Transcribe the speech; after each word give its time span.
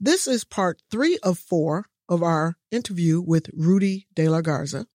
This 0.00 0.28
is 0.28 0.44
part 0.44 0.80
three 0.92 1.18
of 1.24 1.40
four 1.40 1.86
of 2.08 2.22
our 2.22 2.54
interview 2.70 3.20
with 3.20 3.50
Rudy 3.52 4.06
De 4.14 4.28
La 4.28 4.42
Garza. 4.42 4.86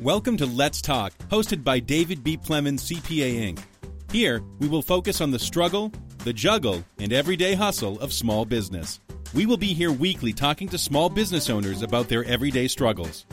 Welcome 0.00 0.38
to 0.38 0.46
Let's 0.46 0.80
Talk, 0.80 1.12
hosted 1.28 1.62
by 1.62 1.78
David 1.78 2.24
B. 2.24 2.38
Plemons, 2.38 2.90
CPA 2.90 3.52
Inc. 3.52 3.58
Here, 4.10 4.42
we 4.60 4.66
will 4.66 4.80
focus 4.80 5.20
on 5.20 5.30
the 5.30 5.38
struggle, 5.38 5.92
the 6.20 6.32
juggle, 6.32 6.82
and 6.98 7.12
everyday 7.12 7.52
hustle 7.52 8.00
of 8.00 8.14
small 8.14 8.46
business. 8.46 8.98
We 9.34 9.44
will 9.44 9.58
be 9.58 9.74
here 9.74 9.92
weekly 9.92 10.32
talking 10.32 10.68
to 10.68 10.78
small 10.78 11.10
business 11.10 11.50
owners 11.50 11.82
about 11.82 12.08
their 12.08 12.24
everyday 12.24 12.68
struggles. 12.68 13.26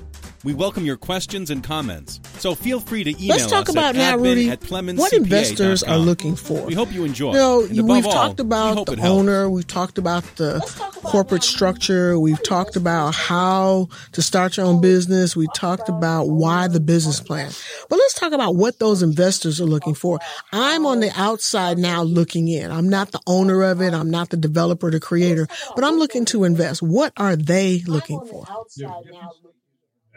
We 0.43 0.55
welcome 0.55 0.85
your 0.85 0.97
questions 0.97 1.51
and 1.51 1.63
comments. 1.63 2.19
So 2.39 2.55
feel 2.55 2.79
free 2.79 3.03
to 3.03 3.11
email 3.11 3.37
Let's 3.37 3.45
talk 3.45 3.69
us 3.69 3.75
about 3.75 3.95
at 3.95 3.97
now, 3.97 4.17
admin 4.17 4.23
Rudy. 4.23 4.49
at 4.49 4.97
What 4.97 5.13
investors 5.13 5.83
are 5.83 5.99
looking 5.99 6.35
for? 6.35 6.65
We 6.65 6.73
hope 6.73 6.91
you 6.91 7.05
enjoy. 7.05 7.33
You 7.33 7.37
know, 7.83 7.83
we've 7.83 8.05
all, 8.07 8.11
talked 8.11 8.39
about 8.39 8.75
hope 8.75 8.87
the 8.87 8.93
it 8.93 8.99
helps. 8.99 9.19
owner. 9.19 9.49
We've 9.51 9.67
talked 9.67 9.99
about 9.99 10.23
the 10.37 10.59
corporate 11.03 11.43
structure. 11.43 12.19
We've 12.19 12.41
talked 12.41 12.75
about 12.75 13.13
how 13.13 13.89
to 14.13 14.21
start 14.23 14.57
your 14.57 14.65
own 14.65 14.81
business. 14.81 15.35
We 15.35 15.47
talked 15.55 15.89
about 15.89 16.25
why 16.29 16.67
the 16.67 16.79
business 16.79 17.19
plan. 17.19 17.51
But 17.87 17.97
let's 17.97 18.15
talk 18.15 18.31
about 18.31 18.55
what 18.55 18.79
those 18.79 19.03
investors 19.03 19.61
are 19.61 19.65
looking 19.65 19.93
for. 19.93 20.19
I'm 20.51 20.87
on 20.87 21.01
the 21.01 21.11
outside 21.15 21.77
now 21.77 22.01
looking 22.01 22.47
in. 22.47 22.71
I'm 22.71 22.89
not 22.89 23.11
the 23.11 23.21
owner 23.27 23.61
of 23.61 23.79
it. 23.81 23.93
I'm 23.93 24.09
not 24.09 24.29
the 24.29 24.37
developer, 24.37 24.89
the 24.89 24.99
creator, 24.99 25.47
but 25.75 25.83
I'm 25.83 25.97
looking 25.99 26.25
to 26.25 26.45
invest. 26.45 26.81
What 26.81 27.13
are 27.17 27.35
they 27.35 27.83
looking 27.85 28.19
for? 28.25 28.47
outside 28.49 28.89
now. 29.11 29.29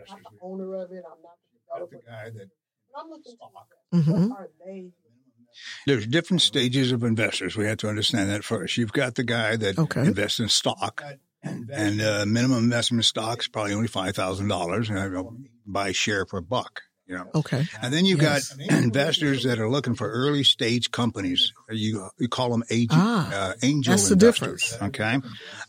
Not 0.07 0.19
the 0.23 0.34
owner 0.45 0.75
of 0.77 0.93
it. 0.93 1.03
I'm 1.11 1.23
not 1.23 1.39
the 1.51 1.59
That's 1.81 1.91
the 2.05 2.11
guy 2.11 2.31
that 2.31 2.49
But 2.93 3.01
I'm 3.01 3.11
looking 3.11 3.33
to 3.33 4.11
Mhm. 4.13 4.29
what 4.29 4.39
are 4.39 4.49
they? 4.65 4.93
there's 5.87 6.07
different 6.07 6.43
stages 6.43 6.91
of 6.93 7.03
investors. 7.05 7.57
We 7.57 7.65
have 7.67 7.79
to 7.79 7.89
understand 7.89 8.29
that 8.31 8.45
first. 8.45 8.77
You've 8.77 8.93
got 8.93 9.15
the 9.15 9.23
guy 9.25 9.57
that 9.57 9.79
Okay. 9.79 10.05
invests 10.05 10.41
in 10.41 10.49
stock, 10.49 11.03
and 11.43 12.01
uh, 12.01 12.25
minimum 12.27 12.65
investment 12.65 13.01
in 13.01 13.03
stock 13.05 13.41
is 13.41 13.49
probably 13.49 13.73
only 13.73 13.89
five 13.89 14.15
thousand 14.17 14.49
dollars, 14.49 14.91
and 14.91 14.99
I 14.99 15.09
buy 15.67 15.89
a 15.89 15.93
share 15.93 16.27
for 16.27 16.39
a 16.39 16.43
buck. 16.43 16.83
You 17.07 17.17
know. 17.17 17.31
Okay. 17.35 17.67
And 17.83 17.93
then 17.93 18.07
you've 18.07 18.23
Yes. 18.23 18.55
got 18.55 18.59
investors 18.83 19.45
that 19.45 19.59
are 19.59 19.69
looking 19.69 19.95
for 19.95 20.11
early 20.11 20.43
stage 20.43 20.91
companies. 20.91 21.53
You 21.71 22.09
you 22.19 22.29
call 22.29 22.51
them 22.51 22.65
agent, 22.71 22.93
Ah, 22.95 23.31
uh, 23.51 23.53
angel 23.63 23.93
that's 23.93 24.09
the 24.09 24.17
difference. 24.17 24.77
Okay, 24.81 25.21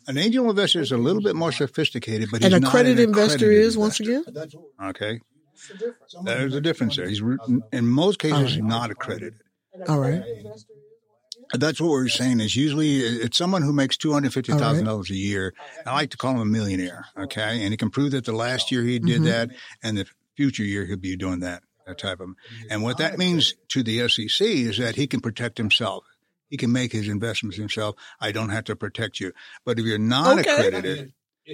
an 0.08 0.18
angel 0.18 0.50
investor 0.50 0.80
is 0.80 0.92
a 0.94 0.98
little 0.98 1.22
bit 1.22 1.36
more 1.36 1.52
sophisticated, 1.52 2.30
but 2.32 2.44
An 2.44 2.52
he's 2.54 2.62
not 2.62 2.68
accredited 2.70 3.00
an 3.00 3.10
investor 3.10 3.36
accredited 3.46 3.66
is 3.66 3.78
once 3.78 4.00
again? 4.00 4.24
Okay, 4.82 5.20
there's 6.24 6.56
a 6.56 6.62
difference 6.62 6.96
there. 6.96 7.08
He's 7.10 7.22
re- 7.22 7.38
in 7.74 7.86
most 7.86 8.18
cases 8.20 8.58
not 8.58 8.90
accredited. 8.92 9.34
All 9.90 10.00
right. 10.00 10.24
That's 11.54 11.80
what 11.80 11.90
we're 11.90 12.08
saying 12.08 12.40
is 12.40 12.56
usually 12.56 13.00
it's 13.00 13.38
someone 13.38 13.62
who 13.62 13.72
makes 13.74 13.98
two 13.98 14.12
hundred 14.14 14.34
fifty 14.34 14.52
thousand 14.54 14.86
dollars 14.86 15.10
a 15.12 15.16
year. 15.16 15.54
I 15.86 15.94
like 15.94 16.12
to 16.12 16.18
call 16.18 16.32
him 16.32 16.40
a 16.40 16.46
millionaire. 16.46 17.06
Okay, 17.18 17.62
and 17.64 17.72
he 17.72 17.78
can 17.78 17.90
prove 17.92 18.12
that 18.12 18.26
the 18.26 18.32
last 18.32 18.72
year 18.72 18.84
he 18.84 19.00
did 19.00 19.22
Mhm. 19.22 19.26
that, 19.26 19.50
and 19.84 19.98
the 19.98 20.06
future 20.36 20.64
year 20.64 20.86
he'll 20.86 20.98
be 20.98 21.16
doing 21.16 21.40
that. 21.40 21.64
That 21.88 22.00
type 22.00 22.20
of. 22.20 22.30
And 22.70 22.82
what 22.82 22.98
that 22.98 23.18
means 23.20 23.54
to 23.70 23.84
the 23.84 24.08
SEC 24.10 24.42
is 24.48 24.80
that 24.80 24.96
he 24.96 25.06
can 25.06 25.22
protect 25.22 25.58
himself. 25.58 26.04
He 26.50 26.58
can 26.58 26.72
make 26.72 26.92
his 26.92 27.08
investments 27.08 27.58
himself. 27.58 27.96
I 28.20 28.32
don't 28.32 28.50
have 28.50 28.64
to 28.66 28.76
protect 28.76 29.20
you. 29.20 29.34
But 29.66 29.78
if 29.80 29.86
you're 29.86 30.00
not 30.00 30.40
Okay. 30.40 30.50
accredited, 30.52 31.14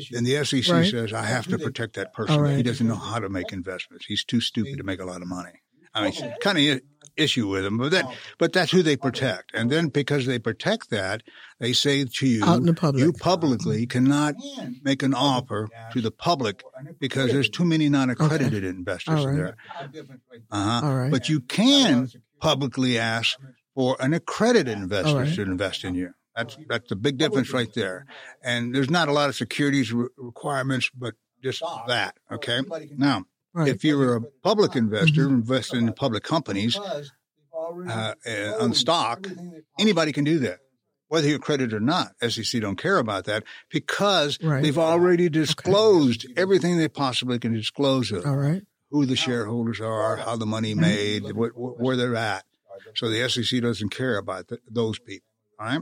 then 0.09 0.23
the 0.23 0.37
SEC 0.45 0.71
Right. 0.73 0.89
says 0.89 1.11
I 1.11 1.23
have 1.23 1.47
to 1.47 1.57
protect 1.57 1.95
that 1.95 2.13
person. 2.13 2.39
Right. 2.39 2.55
He 2.57 2.63
doesn't 2.63 2.87
know 2.87 2.95
how 2.95 3.19
to 3.19 3.27
make 3.27 3.51
investments. 3.51 4.05
He's 4.05 4.23
too 4.23 4.39
stupid 4.39 4.77
to 4.77 4.83
make 4.83 5.01
a 5.01 5.05
lot 5.05 5.21
of 5.21 5.27
money. 5.27 5.51
I 5.93 6.09
mean, 6.09 6.33
kind 6.39 6.57
of 6.57 6.81
issue 7.17 7.47
with 7.47 7.63
them, 7.63 7.77
but 7.77 7.91
that, 7.91 8.05
but 8.37 8.53
that's 8.53 8.71
who 8.71 8.81
they 8.83 8.95
protect. 8.97 9.51
And 9.53 9.69
then 9.69 9.87
because 9.89 10.25
they 10.25 10.39
protect 10.39 10.89
that, 10.89 11.23
they 11.59 11.73
say 11.73 12.05
to 12.05 12.27
you, 12.27 12.43
Out 12.43 12.57
in 12.57 12.65
the 12.65 12.73
public. 12.73 13.03
you 13.03 13.13
publicly 13.13 13.85
cannot 13.85 14.35
make 14.83 15.03
an 15.03 15.13
offer 15.13 15.69
to 15.93 16.01
the 16.01 16.11
public 16.11 16.63
because 16.99 17.31
there's 17.31 17.49
too 17.49 17.65
many 17.65 17.89
non-accredited 17.89 18.63
investors 18.63 19.19
All 19.19 19.27
right. 19.27 19.35
there. 19.35 19.55
Uh-huh. 20.51 20.87
All 20.87 20.95
right. 20.95 21.11
But 21.11 21.29
you 21.29 21.41
can 21.41 22.09
publicly 22.39 22.97
ask 22.97 23.37
for 23.75 23.95
an 23.99 24.13
accredited 24.13 24.77
investor 24.77 25.09
All 25.09 25.19
right. 25.19 25.33
to 25.35 25.41
invest 25.41 25.83
in 25.83 25.95
you. 25.95 26.13
That's 26.35 26.57
that's 26.69 26.87
the 26.89 26.95
big 26.95 27.17
difference 27.17 27.51
right 27.51 27.71
there. 27.73 28.05
And 28.41 28.73
there's 28.73 28.89
not 28.89 29.09
a 29.09 29.11
lot 29.11 29.27
of 29.27 29.35
securities 29.35 29.91
re- 29.91 30.07
requirements, 30.17 30.89
but 30.97 31.15
just 31.43 31.61
that. 31.87 32.15
Okay. 32.31 32.61
Now, 32.97 33.25
Right. 33.53 33.67
if 33.67 33.83
you're 33.83 34.15
a 34.15 34.21
public 34.43 34.75
investor, 34.75 35.25
Mm-hmm. 35.25 35.33
invest 35.35 35.73
in 35.73 35.91
public 35.93 36.23
companies 36.23 36.77
uh, 36.77 38.13
on 38.59 38.73
stock, 38.73 39.27
anybody 39.79 40.11
can 40.11 40.23
do 40.23 40.39
that, 40.39 40.59
whether 41.07 41.27
you're 41.27 41.37
accredited 41.37 41.73
or 41.73 41.79
not. 41.79 42.13
SEC 42.27 42.61
don't 42.61 42.77
care 42.77 42.97
about 42.97 43.25
that 43.25 43.43
because 43.69 44.37
Right. 44.41 44.63
they've 44.63 44.77
already 44.77 45.29
disclosed 45.29 46.25
everything 46.37 46.77
they 46.77 46.87
possibly 46.87 47.39
can 47.39 47.53
disclose 47.53 48.11
of 48.11 48.25
All 48.25 48.35
right. 48.37 48.63
who 48.89 49.05
the 49.05 49.15
shareholders 49.15 49.79
are, 49.81 50.17
how 50.17 50.35
the 50.37 50.45
money 50.45 50.73
made, 50.73 51.23
wh- 51.23 51.53
wh- 51.53 51.79
where 51.79 51.95
they're 51.95 52.15
at. 52.15 52.45
So 52.95 53.09
the 53.09 53.29
SEC 53.29 53.61
doesn't 53.61 53.89
care 53.89 54.17
about 54.17 54.47
th- 54.49 54.61
those 54.69 54.99
people. 54.99 55.25
All 55.61 55.67
right. 55.67 55.81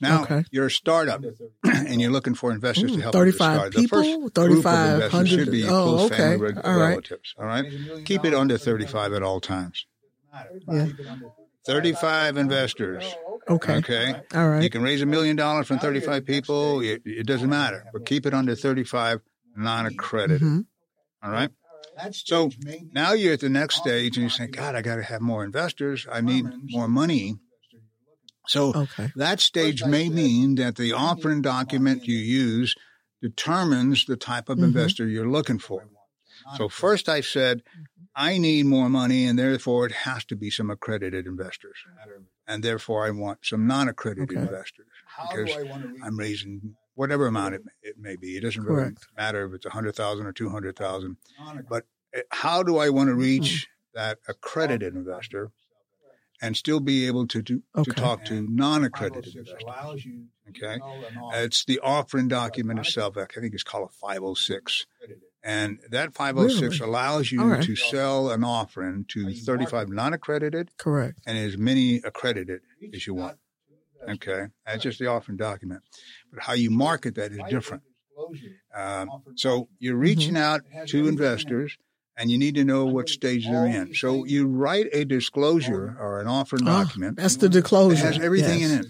Now 0.00 0.22
Okay. 0.24 0.44
you're 0.50 0.66
a 0.66 0.70
startup 0.70 1.22
and 1.64 2.00
you're 2.00 2.10
looking 2.10 2.34
for 2.34 2.52
investors 2.52 2.92
Ooh, 2.92 2.96
to 2.96 3.02
help 3.02 3.14
you 3.14 3.20
35 3.32 3.56
start. 3.56 3.72
people? 3.74 3.98
The 4.02 4.04
first 4.04 4.10
group 4.12 4.26
of 4.26 4.44
3,500? 4.44 4.94
investors 5.04 5.28
should 5.30 5.50
be 5.50 5.64
Oh, 5.64 5.68
close 5.84 6.00
okay. 6.06 6.16
family 6.16 6.36
reg- 6.36 6.60
All 6.64 6.76
right. 6.76 6.88
relatives. 6.90 7.34
All 7.38 7.46
right. 7.46 7.64
Keep 8.04 8.24
it 8.26 8.34
under 8.34 8.58
35 8.58 9.12
at 9.14 9.22
all 9.22 9.40
times. 9.40 9.86
Yeah. 10.68 10.88
35 11.66 12.36
investors. 12.36 13.14
Okay. 13.48 13.76
Okay. 13.76 14.14
All 14.34 14.48
right. 14.48 14.62
You 14.62 14.68
can 14.70 14.82
raise 14.82 15.00
a 15.00 15.06
million 15.06 15.36
dollars 15.36 15.66
from 15.68 15.78
35 15.78 16.24
people. 16.26 16.80
It, 16.80 17.02
it 17.06 17.26
doesn't 17.26 17.48
matter, 17.48 17.86
but 17.92 18.04
keep 18.04 18.26
it 18.26 18.34
under 18.34 18.54
35 18.54 19.20
non-accredited. 19.56 20.42
Mhm. 20.42 20.66
All 21.22 21.30
right. 21.30 21.50
So 22.12 22.50
now 22.92 23.12
you're 23.12 23.34
at 23.34 23.40
the 23.40 23.48
next 23.48 23.76
stage 23.76 24.16
and 24.16 24.22
you're 24.24 24.30
saying, 24.30 24.50
God, 24.50 24.74
I 24.74 24.82
got 24.82 24.96
to 24.96 25.02
have 25.02 25.20
more 25.20 25.44
investors. 25.44 26.06
I 26.10 26.20
need 26.20 26.44
more 26.70 26.88
money. 26.88 27.36
So 28.46 28.72
Okay. 28.74 29.12
that 29.16 29.40
stage 29.40 29.84
may 29.84 30.08
mean 30.08 30.56
that 30.56 30.76
the 30.76 30.92
offering 30.92 31.42
document 31.42 32.06
you 32.06 32.16
use 32.16 32.74
determines 33.22 34.04
the 34.04 34.16
type 34.16 34.48
of 34.48 34.58
Mhm. 34.58 34.64
investor 34.64 35.06
you're 35.06 35.28
looking 35.28 35.58
for. 35.58 35.88
So 36.56 36.68
first 36.68 37.08
I 37.08 37.20
said, 37.22 37.62
I 38.14 38.38
need 38.38 38.66
more 38.66 38.88
money 38.88 39.26
and 39.26 39.38
therefore 39.38 39.86
it 39.86 39.92
has 39.92 40.24
to 40.26 40.36
be 40.36 40.50
some 40.50 40.70
accredited 40.70 41.26
investors. 41.26 41.76
And 42.46 42.62
therefore 42.62 43.06
I 43.06 43.10
want 43.10 43.44
some 43.44 43.66
non-accredited 43.66 44.30
Okay. 44.30 44.40
investors 44.40 44.86
because 45.22 45.56
I'm 46.02 46.18
raising 46.18 46.76
whatever 46.94 47.26
amount 47.26 47.54
it, 47.56 47.62
it 47.82 47.98
may 47.98 48.16
be. 48.16 48.36
It 48.36 48.42
doesn't 48.42 48.62
really 48.62 48.76
Correct. 48.76 49.06
matter 49.16 49.46
if 49.46 49.54
it's 49.54 49.66
a 49.66 49.70
hundred 49.70 49.96
thousand 49.96 50.26
or 50.26 50.32
two 50.32 50.50
hundred 50.50 50.76
thousand. 50.76 51.16
But 51.68 51.86
uh, 52.16 52.20
how 52.30 52.62
do 52.62 52.76
I 52.78 52.90
want 52.90 53.08
to 53.08 53.14
reach 53.14 53.66
that 53.94 54.18
accredited 54.28 54.94
investor 54.94 55.50
and 56.44 56.56
still 56.56 56.80
be 56.80 57.06
able 57.06 57.26
to 57.26 57.40
do, 57.42 57.62
to 57.74 57.80
Okay. 57.80 58.00
talk 58.00 58.24
to 58.26 58.46
non-accredited 58.50 59.34
investors? 59.34 60.06
Okay, 60.50 60.78
it's 61.32 61.64
the 61.64 61.80
offering 61.80 62.28
document 62.28 62.78
itself. 62.78 63.16
I 63.16 63.24
think 63.24 63.54
it's 63.54 63.62
called 63.62 63.88
a 63.88 63.92
506. 63.92 64.86
And 65.42 65.78
that 65.90 66.14
506 66.14 66.80
Really? 66.80 66.90
allows 66.90 67.32
you 67.32 67.40
All 67.42 67.48
right. 67.48 67.62
to 67.62 67.76
sell 67.76 68.30
an 68.30 68.44
offering 68.44 69.04
to 69.08 69.32
35 69.34 69.88
non-accredited 69.88 70.70
Correct. 70.78 71.18
and 71.26 71.36
as 71.38 71.56
many 71.58 71.96
accredited 71.96 72.60
as 72.94 73.06
you 73.06 73.14
want. 73.14 73.38
Okay, 74.06 74.48
that's 74.66 74.82
just 74.82 74.98
the 74.98 75.06
offering 75.06 75.38
document. 75.38 75.82
But 76.30 76.42
how 76.42 76.52
you 76.52 76.70
market 76.70 77.14
that 77.14 77.32
is 77.32 77.40
different. 77.48 77.82
Um, 78.74 79.08
so 79.34 79.68
you're 79.78 79.96
reaching 79.96 80.36
out 80.36 80.60
to 80.88 81.08
investors, 81.08 81.76
and 82.16 82.30
you 82.30 82.38
need 82.38 82.54
to 82.54 82.64
know 82.64 82.86
what 82.86 83.08
stage 83.08 83.44
they're 83.46 83.66
in. 83.66 83.94
So 83.94 84.24
you 84.24 84.46
write 84.46 84.86
a 84.92 85.04
disclosure 85.04 85.96
or 85.98 86.20
an 86.20 86.26
offer 86.28 86.56
Ah, 86.62 86.82
document. 86.84 87.16
that's 87.16 87.36
the 87.36 87.48
disclosure. 87.48 87.94
It 87.96 87.98
has 88.14 88.18
everything 88.18 88.60
Yes. 88.60 88.70
in 88.72 88.80
it. 88.80 88.86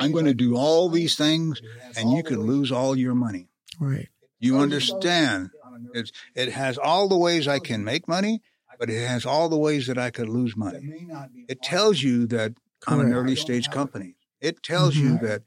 I'm 0.00 0.12
going 0.12 0.26
to 0.26 0.34
do 0.34 0.56
all 0.56 0.88
these 0.88 1.16
things, 1.16 1.60
and 1.96 2.12
you 2.12 2.22
could 2.22 2.38
lose 2.38 2.70
all 2.70 2.96
your 2.96 3.14
money. 3.14 3.48
Right. 3.80 4.08
You 4.38 4.58
understand? 4.58 5.50
It's, 5.94 6.12
it 6.34 6.52
has 6.52 6.78
all 6.78 7.08
the 7.08 7.16
ways 7.16 7.48
I 7.48 7.58
can 7.58 7.82
make 7.84 8.06
money, 8.08 8.42
but 8.78 8.88
it 8.90 9.06
has 9.06 9.24
all 9.26 9.48
the 9.48 9.56
ways 9.58 9.86
that 9.86 9.98
I 9.98 10.10
could 10.10 10.28
lose 10.28 10.56
money. 10.56 11.08
It 11.48 11.62
tells 11.62 12.02
you 12.02 12.26
that 12.28 12.52
I'm 12.86 13.00
an 13.00 13.12
early 13.12 13.36
stage 13.36 13.70
company. 13.70 14.16
It 14.40 14.62
tells 14.62 14.96
you 14.96 15.12
Mhm. 15.18 15.20
that 15.22 15.42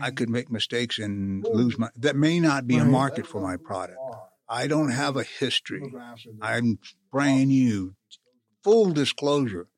I 0.00 0.10
could 0.10 0.28
make 0.30 0.50
mistakes 0.50 0.98
and 0.98 1.44
lose 1.52 1.78
my. 1.78 1.88
That 1.96 2.16
may 2.16 2.38
not 2.40 2.66
be 2.66 2.76
a 2.78 2.84
market 2.84 3.26
for 3.26 3.40
my 3.40 3.56
product. 3.56 3.98
I 4.50 4.66
don't 4.66 4.90
have 4.90 5.16
a 5.16 5.22
history. 5.22 5.94
I'm 6.42 6.78
brand 7.12 7.48
new. 7.48 7.94
Full 8.64 8.90
disclosure. 8.90 9.68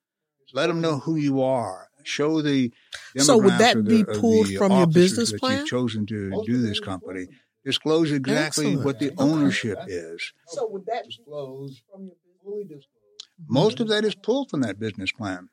Let 0.55 0.67
them 0.69 0.81
know 0.81 0.99
who 0.99 1.17
you 1.17 1.43
are. 1.43 1.89
Show 2.05 2.43
the. 2.43 2.73
So 3.19 3.37
would 3.37 3.59
that 3.59 3.85
be 3.85 4.01
of 4.01 4.09
pulled 4.09 4.47
the 4.49 4.57
from 4.57 4.73
your 4.73 4.83
officers 4.83 4.95
business 4.95 5.33
that 5.33 5.41
plan? 5.41 5.59
You've 5.59 5.69
chosen 5.69 6.07
to 6.07 6.43
do 6.45 6.61
this 6.63 6.81
company. 6.81 7.27
Disclose 7.65 8.11
exactly 8.11 8.67
Excellent. 8.67 8.85
what 8.85 8.99
the 8.99 9.11
Okay. 9.11 9.15
ownership 9.19 9.79
is. 9.87 10.33
So 10.49 10.67
would 10.69 10.87
that 10.87 11.05
disclose 11.07 11.81
from 11.91 12.11
your 12.45 12.65
business? 12.65 12.87
Most 13.47 13.79
of 13.79 13.89
that 13.89 14.05
is 14.05 14.15
pulled 14.15 14.51
from 14.51 14.63
that 14.63 14.81
business 14.81 15.13
plan. 15.13 15.49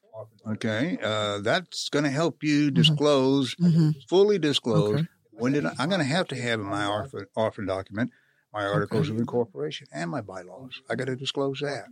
Okay, 0.48 0.98
uh, 1.04 1.40
that's 1.40 1.90
going 1.90 2.04
to 2.06 2.10
help 2.12 2.44
you 2.44 2.72
disclose, 2.72 3.56
Mm-hmm. 3.56 3.90
fully 4.08 4.40
disclose. 4.40 4.96
Okay. 5.02 5.08
When 5.32 5.52
did 5.54 5.66
I, 5.66 5.74
I'm 5.78 5.90
going 5.90 6.02
to 6.02 6.06
have 6.08 6.28
to 6.30 6.36
have 6.36 6.60
in 6.60 6.66
my 6.66 6.84
offer, 6.86 7.28
orphan 7.36 7.66
document 7.68 8.12
my 8.54 8.66
articles 8.66 9.08
Okay. 9.08 9.16
of 9.16 9.20
incorporation 9.20 9.88
and 9.92 10.10
my 10.10 10.22
bylaws. 10.22 10.82
I 10.90 10.96
got 10.96 11.06
to 11.06 11.16
disclose 11.16 11.60
that. 11.62 11.86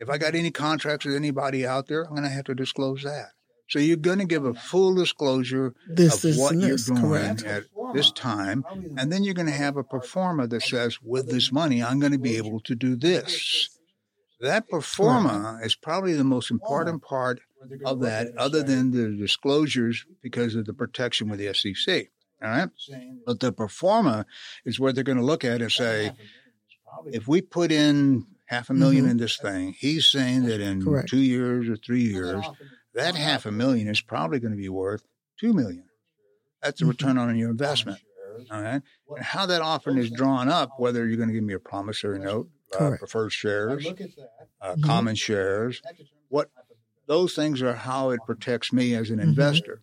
If 0.00 0.08
I 0.08 0.18
got 0.18 0.34
any 0.34 0.50
contracts 0.50 1.04
with 1.06 1.16
anybody 1.16 1.66
out 1.66 1.88
there, 1.88 2.04
I'm 2.04 2.10
going 2.10 2.22
to 2.22 2.28
have 2.28 2.44
to 2.44 2.54
disclose 2.54 3.02
that. 3.02 3.30
So 3.68 3.78
you're 3.78 3.96
going 3.96 4.18
to 4.20 4.24
give 4.24 4.44
a 4.46 4.54
full 4.54 4.94
disclosure 4.94 5.74
This 5.88 6.24
of 6.24 6.36
what 6.38 6.56
you're 6.56 6.76
doing 6.76 7.00
correct. 7.02 7.42
at 7.44 7.64
this 7.92 8.10
time, 8.12 8.64
and 8.96 9.12
then 9.12 9.24
you're 9.24 9.34
going 9.34 9.46
to 9.46 9.52
have 9.52 9.76
a 9.76 9.82
pro 9.84 10.00
forma 10.00 10.46
that 10.46 10.62
says, 10.62 10.98
"With 11.02 11.28
this 11.28 11.50
money, 11.52 11.82
I'm 11.82 11.98
going 11.98 12.12
to 12.12 12.18
be 12.18 12.36
able 12.36 12.60
to 12.60 12.74
do 12.74 12.96
this." 12.96 13.68
That 14.40 14.68
pro 14.68 14.80
forma 14.80 15.58
is 15.62 15.74
probably 15.74 16.14
the 16.14 16.24
most 16.24 16.50
important 16.50 17.02
part 17.02 17.40
of 17.84 18.00
that, 18.00 18.28
other 18.38 18.62
than 18.62 18.92
the 18.92 19.10
disclosures 19.16 20.06
because 20.22 20.54
of 20.54 20.64
the 20.64 20.72
protection 20.72 21.28
with 21.28 21.40
the 21.40 21.52
SEC. 21.52 22.08
All 22.42 22.48
right, 22.48 22.68
but 23.26 23.40
the 23.40 23.52
pro 23.52 23.66
forma 23.68 24.24
is 24.64 24.78
what 24.78 24.94
they're 24.94 25.04
going 25.04 25.18
to 25.18 25.24
look 25.24 25.44
at 25.44 25.60
and 25.60 25.72
say, 25.72 26.12
if 27.12 27.26
we 27.26 27.40
put 27.42 27.72
in 27.72 28.26
half 28.46 28.70
a 28.70 28.74
1000000 28.74 29.10
in 29.10 29.16
this 29.16 29.36
thing, 29.38 29.74
he's 29.78 30.06
saying 30.06 30.44
that 30.44 30.60
in 30.60 30.80
Mm-hmm. 30.80 30.90
Correct. 30.90 31.08
two 31.08 31.18
years 31.20 31.68
or 31.68 31.76
three 31.76 32.02
years, 32.02 32.48
that 32.94 33.14
half 33.16 33.44
a 33.46 33.50
million 33.50 33.88
is 33.88 34.00
probably 34.00 34.38
going 34.38 34.52
to 34.52 34.56
be 34.56 34.68
worth 34.68 35.02
two 35.38 35.52
million. 35.52 35.84
That's 36.62 36.78
the 36.80 36.84
Mm-hmm. 36.84 36.90
return 36.90 37.18
on 37.18 37.36
your 37.36 37.50
investment. 37.50 37.98
All 38.52 38.62
right. 38.62 38.82
And 39.16 39.24
how 39.24 39.46
that 39.46 39.60
offering 39.60 39.98
is 39.98 40.10
drawn 40.10 40.48
up, 40.48 40.70
whether 40.78 41.06
you're 41.08 41.16
going 41.16 41.28
to 41.28 41.34
give 41.34 41.42
me 41.44 41.54
a 41.54 41.58
promissory 41.58 42.20
note, 42.20 42.48
uh, 42.78 42.90
preferred 42.98 43.30
shares, 43.32 43.84
uh, 44.60 44.74
Mhm. 44.76 44.82
common 44.82 45.14
shares, 45.16 45.82
what 46.28 46.50
those 47.06 47.34
things 47.34 47.62
are 47.62 47.74
how 47.74 48.10
it 48.10 48.20
protects 48.26 48.72
me 48.72 48.94
as 48.94 49.10
an 49.10 49.18
Mhm. 49.18 49.22
investor. 49.24 49.82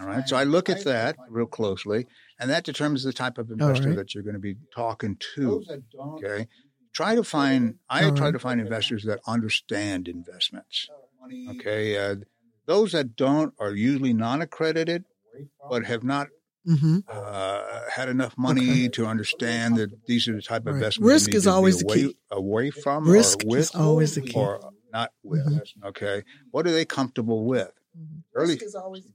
All 0.00 0.06
right. 0.06 0.28
So 0.28 0.36
I 0.36 0.44
look 0.44 0.68
at 0.68 0.84
that 0.84 1.16
real 1.28 1.46
closely, 1.46 2.06
and 2.38 2.50
that 2.50 2.64
determines 2.64 3.02
the 3.04 3.12
type 3.12 3.38
of 3.38 3.50
investor 3.50 3.88
right. 3.88 3.96
that 3.96 4.14
you're 4.14 4.22
going 4.24 4.34
to 4.34 4.40
be 4.40 4.56
talking 4.74 5.16
to. 5.34 5.64
Okay. 5.98 6.48
Try 6.92 7.14
to 7.14 7.22
find, 7.24 7.76
I 7.88 8.04
All 8.04 8.12
try 8.16 8.30
to 8.30 8.38
find 8.38 8.60
investors 8.60 9.04
that 9.04 9.20
understand 9.26 10.08
investments. 10.08 10.88
Okay. 11.50 11.96
Uh, 11.96 12.16
those 12.66 12.92
that 12.92 13.16
don't 13.16 13.54
are 13.58 13.72
usually 13.74 14.12
non 14.12 14.42
accredited, 14.42 15.04
but 15.68 15.84
have 15.84 16.04
not 16.04 16.28
Mm-hmm. 16.68 16.98
uh, 17.08 17.80
had 17.90 18.10
enough 18.10 18.36
money 18.36 18.70
Okay. 18.70 18.88
to 18.90 19.06
understand 19.06 19.76
that 19.76 20.06
these 20.06 20.28
are 20.28 20.34
the 20.34 20.42
type 20.42 20.60
of 20.62 20.66
Right. 20.66 20.74
investments 20.74 21.08
Risk 21.10 21.26
need 21.30 21.36
is 21.36 21.42
to 21.44 21.48
be 21.48 21.52
always 21.52 21.78
the 21.78 21.84
away, 21.86 21.96
key. 21.96 22.16
away 22.30 22.70
from 22.70 23.08
Risk 23.08 23.44
or 23.44 23.48
with 23.48 23.60
is 23.60 23.70
always 23.74 24.14
the 24.14 24.20
key. 24.20 24.34
or 24.38 24.70
not 24.92 25.10
with. 25.22 25.40
Mm-hmm. 25.46 25.84
Okay, 25.86 26.22
what 26.50 26.66
are 26.66 26.70
they 26.72 26.84
comfortable 26.84 27.46
with? 27.46 27.72
Early, 28.34 28.54
Risk 28.54 28.62
is 28.66 28.74
always 28.74 29.06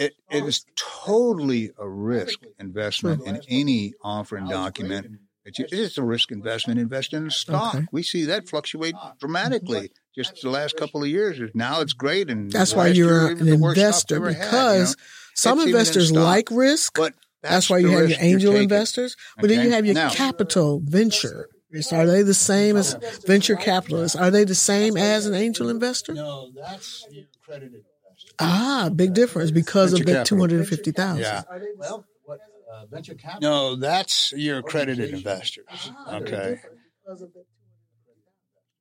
it, 0.00 0.14
oh, 0.32 0.36
it 0.36 0.44
is 0.44 0.64
totally 0.76 1.70
a 1.78 1.88
risk 1.88 2.40
investment 2.58 3.26
in 3.26 3.40
any 3.48 3.92
offering 4.02 4.48
document. 4.48 5.18
It's, 5.44 5.58
it's 5.58 5.98
a 5.98 6.02
risk 6.02 6.30
investment. 6.32 6.80
Invest 6.80 7.12
in 7.12 7.30
stock. 7.30 7.74
Okay. 7.74 7.86
We 7.92 8.02
see 8.02 8.24
that 8.26 8.48
fluctuate 8.48 8.94
dramatically 9.18 9.90
just 10.14 10.40
the 10.42 10.50
last 10.50 10.76
couple 10.76 11.02
of 11.02 11.08
years. 11.08 11.38
Now 11.54 11.80
it's 11.80 11.92
great, 11.92 12.30
and 12.30 12.50
That's 12.50 12.74
why 12.74 12.88
you're 12.88 13.26
an 13.28 13.32
even 13.32 13.46
the 13.46 13.56
worst 13.56 13.78
stock 13.78 14.18
investor 14.18 14.20
we 14.20 14.34
had, 14.34 14.38
you 14.38 14.44
because 14.44 14.96
know? 14.96 15.02
some 15.34 15.58
It's 15.58 15.62
even 15.68 15.74
in 15.74 15.80
investors 15.80 16.08
stock. 16.08 16.24
like 16.24 16.50
risk. 16.50 16.94
But 16.94 17.14
That's, 17.42 17.70
why 17.70 17.78
you 17.78 17.88
have 17.90 18.10
your 18.10 18.18
angel 18.20 18.56
investors, 18.56 19.16
but 19.38 19.48
then 19.48 19.64
you 19.64 19.70
have 19.70 19.86
your 19.86 19.94
Now- 19.94 20.10
capital 20.10 20.80
venture. 20.84 21.48
Are 21.92 22.04
they 22.06 22.22
the 22.22 22.34
same 22.34 22.76
as 22.76 22.94
venture 23.26 23.54
capitalists? 23.54 24.16
Are 24.16 24.30
they 24.32 24.42
the 24.44 24.56
same 24.56 24.96
as 24.96 25.26
an 25.26 25.34
angel 25.34 25.68
investor? 25.68 26.12
No, 26.14 26.50
that's 26.54 27.06
your 27.12 27.24
accredited 27.40 27.74
investor. 27.74 27.89
Ah, 28.38 28.90
big 28.94 29.14
difference 29.14 29.50
because 29.50 29.90
Venture 29.92 30.02
of 30.02 30.06
that 30.06 30.12
capital. 30.12 30.36
two 30.36 30.40
hundred 30.40 30.58
and 30.60 30.68
fifty 30.68 30.92
thousand. 30.92 31.22
Yeah. 31.22 31.42
Are 31.48 31.58
they 31.58 31.66
the 31.72 31.78
Well, 31.78 32.06
what 32.24 32.40
uh, 32.72 32.86
venture 32.86 33.14
capital? 33.14 33.50
No, 33.50 33.76
that's 33.76 34.32
your 34.32 34.58
accredited 34.58 35.10
investors. 35.12 35.66
Ah, 36.06 36.16
Okay. 36.16 36.60
because 37.04 37.22
of 37.22 37.32
the 37.34 37.44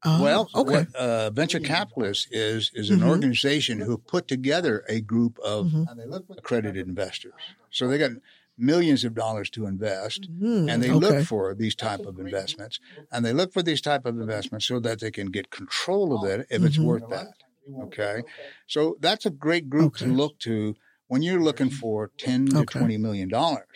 Oh, 0.05 0.21
Well, 0.23 0.49
okay. 0.55 0.71
what 0.85 0.95
uh, 0.95 1.29
venture 1.31 1.59
capitalist 1.59 2.29
is 2.31 2.71
is 2.73 2.89
an 2.89 3.01
Mhm. 3.01 3.09
organization 3.09 3.79
who 3.79 3.97
put 3.97 4.27
together 4.29 4.85
a 4.87 5.01
group 5.01 5.37
of 5.39 5.65
Mhm. 5.67 5.87
And 5.89 5.99
they 5.99 6.05
look 6.05 6.29
what 6.29 6.39
accredited 6.39 6.87
investors. 6.87 7.33
So 7.69 7.87
they 7.87 7.97
got 7.97 8.11
millions 8.57 9.03
of 9.03 9.13
dollars 9.13 9.49
to 9.51 9.65
invest, 9.65 10.29
Hmm, 10.39 10.69
and 10.69 10.81
they 10.81 10.89
okay. 10.91 10.99
look 10.99 11.25
for 11.25 11.53
these 11.53 11.75
type 11.75 12.05
of 12.05 12.17
investments, 12.17 12.79
and 13.11 13.25
they 13.25 13.33
look 13.33 13.51
for 13.51 13.61
these 13.61 13.81
type 13.81 14.05
of 14.05 14.17
investments 14.19 14.65
so 14.67 14.79
that 14.79 14.99
they 14.99 15.11
can 15.11 15.27
get 15.31 15.49
control 15.49 16.13
of 16.13 16.23
it 16.23 16.47
if 16.49 16.63
it's 16.63 16.77
Mhm. 16.77 16.85
worth 16.85 17.09
that. 17.09 17.33
Okay, 17.83 18.23
so 18.67 18.97
that's 18.99 19.25
a 19.25 19.29
great 19.29 19.69
group 19.69 19.95
to 19.97 20.05
look 20.05 20.39
to 20.39 20.75
when 21.07 21.21
you're 21.21 21.41
looking 21.41 21.69
for 21.69 22.11
ten 22.17 22.45
to 22.47 22.59
Okay. 22.59 22.79
twenty 22.79 22.97
million 22.97 23.29
dollars. 23.29 23.67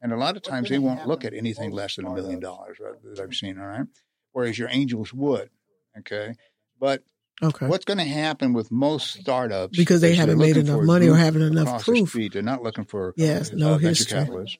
And 0.00 0.12
a 0.12 0.16
lot 0.16 0.36
of 0.36 0.42
times 0.42 0.68
they 0.68 0.78
won't 0.78 1.06
look 1.06 1.24
at 1.24 1.32
anything 1.34 1.70
less 1.70 1.96
than 1.96 2.06
a 2.06 2.10
million 2.14 2.40
dollars 2.40 2.78
right, 2.80 2.94
that 3.02 3.20
I've 3.22 3.34
seen. 3.34 3.58
All 3.58 3.66
right, 3.66 3.86
whereas 4.32 4.58
your 4.58 4.68
angels 4.70 5.12
would. 5.12 5.50
Okay, 5.98 6.34
but 6.80 7.02
Okay. 7.42 7.66
what's 7.66 7.84
going 7.84 7.98
to 7.98 8.04
happen 8.04 8.52
with 8.52 8.70
most 8.70 9.14
startups 9.14 9.76
Because 9.76 10.00
they 10.00 10.14
haven't 10.14 10.38
made 10.38 10.56
enough 10.56 10.82
money 10.82 11.08
or 11.08 11.16
haven't 11.16 11.42
enough 11.42 11.66
across 11.66 11.86
the 11.86 11.92
proof. 11.92 12.08
street. 12.10 12.32
They're 12.34 12.42
not 12.42 12.62
looking 12.62 12.84
for 12.84 13.14
Yes, 13.16 13.52
no 13.52 13.74
uh, 13.74 13.78
venture 13.78 13.88
history. 14.04 14.18
capitalists. 14.18 14.58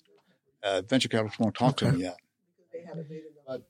Uh, 0.64 0.82
venture 0.82 1.08
capitalists 1.08 1.38
won't 1.38 1.54
talk 1.54 1.76
to 1.76 1.84
them 1.86 2.00
yet. 2.00 2.16
they 2.72 2.82
haven't 2.82 3.08
made 3.08 3.22
enough. 3.22 3.44
but 3.46 3.62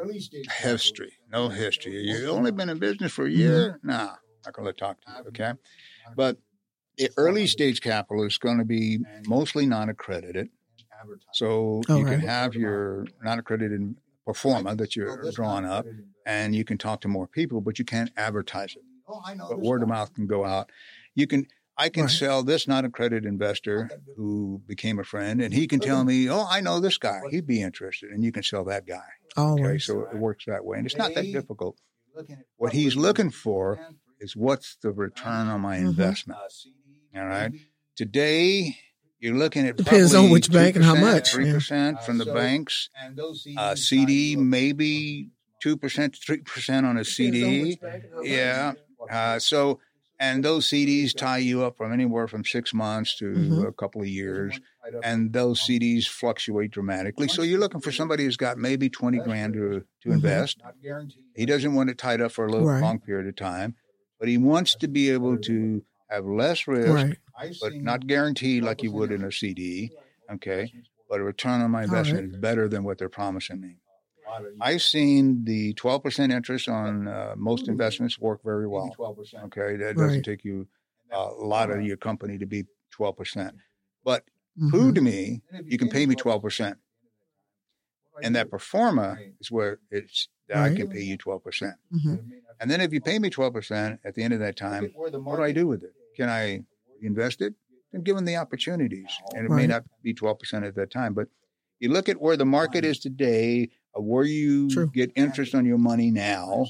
early 0.00 0.20
stage 0.20 0.46
History, 0.60 1.12
no 1.30 1.48
history. 1.48 1.92
You've 1.94 2.30
only 2.30 2.50
been 2.50 2.68
in 2.68 2.78
business 2.78 3.12
for 3.12 3.26
a 3.26 3.28
Mm-hmm. 3.28 3.38
year? 3.38 3.80
Nah, 3.82 4.14
not 4.44 4.54
going 4.54 4.66
to 4.66 4.72
talk 4.72 5.00
to 5.02 5.10
you. 5.10 5.28
Okay, 5.28 5.52
but 6.16 6.38
the 6.96 7.10
early 7.16 7.46
stage 7.46 7.80
capital 7.80 8.24
is 8.24 8.38
going 8.38 8.58
to 8.58 8.64
be 8.64 8.98
mostly 9.26 9.66
non-accredited. 9.66 10.48
So 11.32 11.82
All 11.88 11.98
you 11.98 12.04
can 12.04 12.20
have 12.20 12.54
your 12.54 13.06
non-accredited 13.22 13.94
pro 14.24 14.34
forma 14.34 14.74
that 14.76 14.96
you're 14.96 15.30
drawing 15.32 15.64
up, 15.64 15.86
and 16.26 16.54
you 16.54 16.64
can 16.64 16.78
talk 16.78 17.00
to 17.02 17.08
more 17.08 17.26
people, 17.26 17.60
but 17.60 17.78
you 17.78 17.84
can't 17.84 18.10
advertise 18.16 18.76
it. 18.76 18.82
Oh, 19.08 19.22
I 19.26 19.34
know. 19.34 19.46
but 19.48 19.60
word 19.60 19.82
of 19.82 19.88
mouth 19.88 20.12
can 20.14 20.26
go 20.26 20.44
out. 20.44 20.70
You 21.14 21.26
can, 21.26 21.46
I 21.80 21.88
can 21.88 22.02
Right. 22.04 22.10
sell 22.10 22.42
this 22.42 22.68
non 22.68 22.84
accredited 22.84 23.24
investor 23.24 23.88
who 24.16 24.60
became 24.66 24.98
a 24.98 25.04
friend, 25.04 25.40
and 25.40 25.54
he 25.54 25.66
can 25.66 25.80
tell 25.80 26.04
me, 26.04 26.28
"Oh, 26.28 26.46
I 26.48 26.60
know 26.60 26.78
this 26.78 26.98
guy. 26.98 27.20
He'd 27.30 27.46
be 27.46 27.62
interested," 27.62 28.10
and 28.10 28.22
you 28.22 28.32
can 28.32 28.42
sell 28.42 28.64
that 28.64 28.86
guy. 28.86 29.08
Okay, 29.36 29.78
so 29.78 30.02
it 30.12 30.16
works 30.18 30.44
that 30.46 30.64
way, 30.64 30.76
and 30.78 30.86
it's 30.86 30.96
not 30.96 31.14
that 31.14 31.22
difficult. 31.32 31.78
What 32.56 32.72
he's 32.74 32.96
looking 32.96 33.30
for 33.30 33.78
is 34.20 34.36
what's 34.36 34.76
the 34.82 34.90
return 34.92 35.46
on 35.48 35.60
my 35.62 35.78
Mhm. 35.78 35.86
investment. 35.90 36.38
Uh, 37.14 37.18
All 37.20 37.26
right. 37.26 37.52
Today, 37.96 38.76
you're 39.18 39.36
looking 39.36 39.66
at 39.66 39.76
Depends 39.76 40.14
on 40.14 40.30
which 40.30 40.50
bank 40.52 40.76
and 40.76 40.84
how 40.84 40.94
much, 40.94 41.32
Three 41.32 41.50
percent 41.50 41.96
yeah. 41.98 42.04
from 42.04 42.18
the 42.18 42.24
So- 42.26 42.34
banks. 42.34 42.90
And 43.02 43.16
those 43.16 43.42
CDs 43.44 43.56
Uh, 43.58 43.74
CD 43.74 44.06
tie 44.06 44.12
you 44.12 44.38
up. 44.38 44.44
maybe 44.44 45.30
two 45.62 45.76
percent, 45.76 46.16
three 46.16 46.38
percent 46.42 46.84
on 46.86 46.96
a 46.98 47.04
CD. 47.04 47.78
Yeah. 48.22 48.74
Uh, 49.10 49.38
so, 49.38 49.80
and 50.20 50.44
those 50.44 50.68
CDs 50.68 51.12
tie 51.16 51.38
you 51.38 51.64
up 51.64 51.76
from 51.76 51.92
anywhere 51.92 52.28
from 52.28 52.44
six 52.44 52.72
months 52.72 53.16
to 53.16 53.24
Mhm. 53.32 53.66
a 53.66 53.72
couple 53.72 54.02
of 54.02 54.06
years, 54.08 54.60
and 55.02 55.32
those 55.32 55.60
CDs 55.60 56.06
fluctuate 56.06 56.70
dramatically. 56.70 57.26
So 57.26 57.42
you're 57.42 57.58
looking 57.58 57.80
for 57.80 57.90
somebody 57.90 58.24
who's 58.24 58.36
got 58.36 58.58
maybe 58.58 58.88
twenty 58.88 59.18
grand 59.18 59.54
to 59.54 59.84
to 60.02 60.12
invest. 60.12 60.60
He 61.34 61.46
doesn't 61.46 61.74
want 61.74 61.90
it 61.90 61.98
tied 61.98 62.20
up 62.20 62.32
for 62.32 62.44
a 62.46 62.50
little, 62.50 62.68
Right. 62.68 62.80
long 62.80 63.00
period 63.00 63.26
of 63.26 63.34
time, 63.36 63.74
but 64.18 64.28
he 64.28 64.36
wants 64.38 64.74
to 64.76 64.86
be 64.88 65.10
able 65.10 65.38
to 65.38 65.82
have 66.10 66.24
less 66.26 66.68
risk, 66.68 66.88
Right. 66.90 67.18
But 67.62 67.74
not 67.76 68.06
guaranteed 68.06 68.62
like 68.62 68.82
you 68.82 68.92
would 68.92 69.10
in 69.10 69.24
a 69.24 69.32
CD. 69.32 69.90
Okay, 70.30 70.72
but 71.08 71.20
a 71.20 71.24
return 71.24 71.62
on 71.62 71.70
my 71.70 71.80
All 71.80 71.84
investment 71.86 72.34
is 72.34 72.36
better 72.36 72.68
than 72.68 72.84
what 72.84 72.98
they're 72.98 73.08
promising 73.08 73.60
me. 73.60 73.76
A 74.30 74.32
lot 74.42 74.42
of- 74.46 74.52
I've 74.60 74.82
seen 74.82 75.44
the 75.44 75.74
12% 75.74 76.32
interest 76.32 76.68
on 76.68 77.08
uh, 77.08 77.34
most 77.36 77.68
investments 77.68 78.18
work 78.18 78.42
very 78.44 78.66
well. 78.68 78.94
12%. 78.96 79.44
Okay, 79.46 79.76
that 79.76 79.96
doesn't 79.96 80.08
Right. 80.18 80.24
take 80.24 80.44
you 80.44 80.68
uh, 81.12 81.16
a 81.16 81.44
lot 81.44 81.70
of 81.72 81.82
your 81.82 81.96
company 81.96 82.38
to 82.38 82.46
be 82.46 82.66
12%. 82.92 83.50
But 84.04 84.24
Mhm. 84.56 84.70
prove 84.70 84.94
to 84.94 85.00
me 85.00 85.42
you 85.64 85.76
can 85.78 85.88
pay 85.88 86.06
me 86.06 86.14
12%. 86.14 86.78
And 88.22 88.36
that 88.36 88.50
pro 88.50 88.58
forma 88.58 89.18
is 89.40 89.50
where 89.50 89.78
it's 89.90 90.28
that 90.48 90.58
I 90.58 90.74
can 90.74 90.88
pay 90.88 91.00
you 91.02 91.16
12%. 91.16 91.76
Mhm. 91.92 92.32
And 92.60 92.70
then 92.70 92.80
if 92.80 92.92
you 92.92 93.00
pay 93.00 93.18
me 93.18 93.30
12% 93.30 93.98
at 94.04 94.14
the 94.14 94.22
end 94.22 94.34
of 94.34 94.40
that 94.40 94.56
time, 94.56 94.92
what 94.94 95.36
do 95.36 95.42
I 95.42 95.52
do 95.52 95.66
with 95.66 95.82
it? 95.82 95.94
Can 96.16 96.28
I 96.28 96.64
invest 97.00 97.40
it? 97.40 97.54
And 97.92 98.04
given 98.04 98.24
the 98.24 98.36
opportunities, 98.36 99.10
and 99.34 99.46
it 99.46 99.50
may 99.50 99.66
not 99.66 99.84
be 100.02 100.12
12% 100.14 100.64
at 100.64 100.74
that 100.76 100.90
time, 100.92 101.12
but 101.14 101.28
you 101.80 101.88
look 101.90 102.08
at 102.08 102.20
where 102.20 102.36
the 102.36 102.44
market 102.44 102.84
is 102.84 102.98
today, 102.98 103.70
uh, 103.96 104.00
where 104.00 104.24
you 104.24 104.68
True. 104.70 104.90
get 104.92 105.10
interest 105.16 105.54
on 105.54 105.64
your 105.64 105.78
money 105.78 106.10
now, 106.10 106.66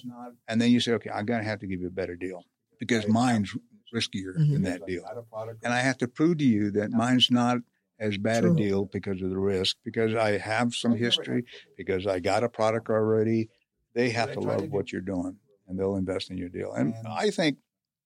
and 0.48 0.60
then 0.60 0.70
you 0.70 0.80
say, 0.80 0.92
okay, 0.92 1.10
I'm 1.10 1.26
going 1.26 1.40
to 1.42 1.48
have 1.48 1.58
to 1.60 1.66
give 1.66 1.80
you 1.80 1.88
a 1.88 1.90
better 1.90 2.16
deal 2.16 2.44
because 2.78 3.06
mine's 3.06 3.54
riskier 3.94 4.36
Mhm. 4.38 4.52
than 4.52 4.62
that 4.62 4.86
deal. 4.86 5.04
And 5.62 5.72
I 5.74 5.80
have 5.80 5.98
to 5.98 6.08
prove 6.08 6.38
to 6.38 6.44
you 6.44 6.70
that 6.72 6.92
mine's 6.92 7.30
not 7.30 7.58
as 7.98 8.16
bad 8.16 8.44
True. 8.44 8.52
a 8.52 8.56
deal 8.56 8.84
because 8.86 9.20
of 9.20 9.30
the 9.30 9.38
risk, 9.38 9.76
because 9.84 10.14
I 10.14 10.38
have 10.38 10.74
some 10.74 10.94
history, 10.94 11.44
because 11.76 12.06
I 12.06 12.20
got 12.20 12.44
a 12.44 12.48
product 12.48 12.88
already. 12.88 13.50
They 13.94 14.10
have 14.10 14.32
to 14.32 14.40
love 14.40 14.70
what 14.70 14.92
you're 14.92 15.02
doing 15.02 15.36
and 15.66 15.78
they'll 15.78 15.96
invest 15.96 16.30
in 16.30 16.38
your 16.38 16.48
deal. 16.48 16.72
And 16.72 16.94
I 17.06 17.30
think 17.30 17.58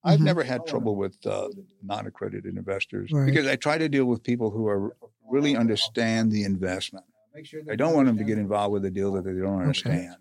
I've 0.03 0.21
Mhm. 0.21 0.25
never 0.25 0.43
had 0.43 0.67
trouble 0.67 0.97
with 0.97 1.25
uh, 1.27 1.51
non-accredited 1.83 2.57
investors 2.57 3.11
Right. 3.13 3.27
because 3.27 3.47
I 3.47 3.57
try 3.57 3.79
to 3.79 3.89
deal 3.89 4.07
with 4.07 4.23
people 4.23 4.51
who 4.51 4.67
are 4.67 4.97
really 5.35 5.57
understand 5.57 6.31
the 6.33 6.45
investment. 6.45 7.05
Make 7.35 7.47
sure 7.47 7.61
I 7.71 7.75
don't 7.77 7.95
want 7.95 8.07
them 8.07 8.19
to 8.19 8.25
get 8.25 8.39
involved 8.39 8.73
with 8.73 8.85
a 8.85 8.91
deal 8.91 9.13
that 9.15 9.25
they 9.25 9.33
don't 9.33 9.61
understand. 9.61 10.17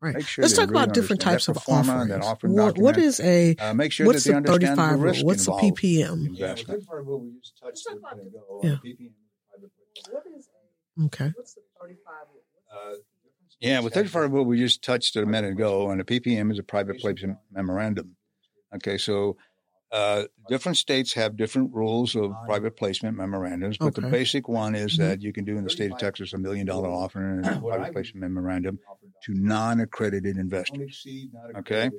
Right. 0.00 0.14
Make 0.16 0.26
sure 0.28 0.42
Let's 0.42 0.54
talk 0.54 0.68
really 0.70 0.82
about 0.84 0.94
different 0.94 1.20
types 1.22 1.48
of 1.48 1.54
pro 1.56 1.62
forma, 1.62 1.92
offerings. 1.92 2.08
that 2.10 2.22
offering 2.22 2.52
What, 2.54 2.76
what 2.78 2.94
document. 2.94 2.98
is 3.06 3.20
a 3.20 3.56
Uh, 3.56 3.74
make 3.74 3.90
sure 3.90 4.06
what's 4.06 4.24
that 4.24 4.30
they 4.30 4.32
the 4.32 4.52
understand 4.52 4.78
the 4.78 4.82
35 4.82 4.92
rule? 5.00 5.02
risk 5.02 5.24
What's 5.24 5.46
the 5.46 5.52
involved 5.52 5.78
PPM? 5.80 6.22
Yeah, 6.22 6.28
investment. 6.50 6.68
third 6.80 6.86
part 6.86 7.00
of 7.00 7.06
what 7.06 7.20
we 7.22 7.30
just 7.40 7.54
touched 7.60 7.86
a. 7.86 7.90
Yeah. 8.62 8.76
PPM, 8.84 9.12
private 9.50 9.70
placement. 9.94 10.12
What 10.12 10.24
is 10.38 10.48
Okay. 11.06 11.32
what's 11.34 11.54
the 11.54 11.60
thirty-five? 11.80 12.26
Uh, 12.72 12.94
Yeah, 13.60 13.80
with 13.80 13.94
35 13.94 14.30
rule, 14.32 14.44
we 14.44 14.58
just 14.58 14.82
touched 14.82 15.16
it 15.16 15.22
a 15.22 15.26
minute 15.26 15.52
ago, 15.52 15.88
and 15.90 15.98
the 16.00 16.04
PPM 16.04 16.52
is 16.52 16.58
a 16.58 16.62
private 16.62 16.98
placement 17.00 17.38
memorandum. 17.50 18.16
Okay, 18.76 18.98
so 18.98 19.36
uh, 19.94 20.24
different 20.48 20.76
states 20.76 21.12
have 21.14 21.36
different 21.36 21.72
rules 21.72 22.16
of 22.16 22.32
private 22.46 22.76
placement 22.76 23.16
memorandums, 23.16 23.78
but 23.78 23.94
the 23.94 24.02
basic 24.02 24.48
one 24.48 24.74
is 24.74 24.94
Mhm. 24.94 24.98
that 24.98 25.22
you 25.22 25.32
can 25.32 25.44
do 25.44 25.56
in 25.56 25.62
the 25.64 25.70
state 25.70 25.92
of 25.92 25.98
Texas 25.98 26.32
a 26.32 26.38
million 26.38 26.66
dollar 26.66 26.88
offering 26.88 27.38
and 27.38 27.46
a 27.46 27.60
private 27.68 27.92
placement 27.92 28.20
memorandum 28.22 28.80
to 29.22 29.34
non 29.34 29.78
accredited 29.80 30.36
investors. 30.36 31.06
Okay. 31.56 31.90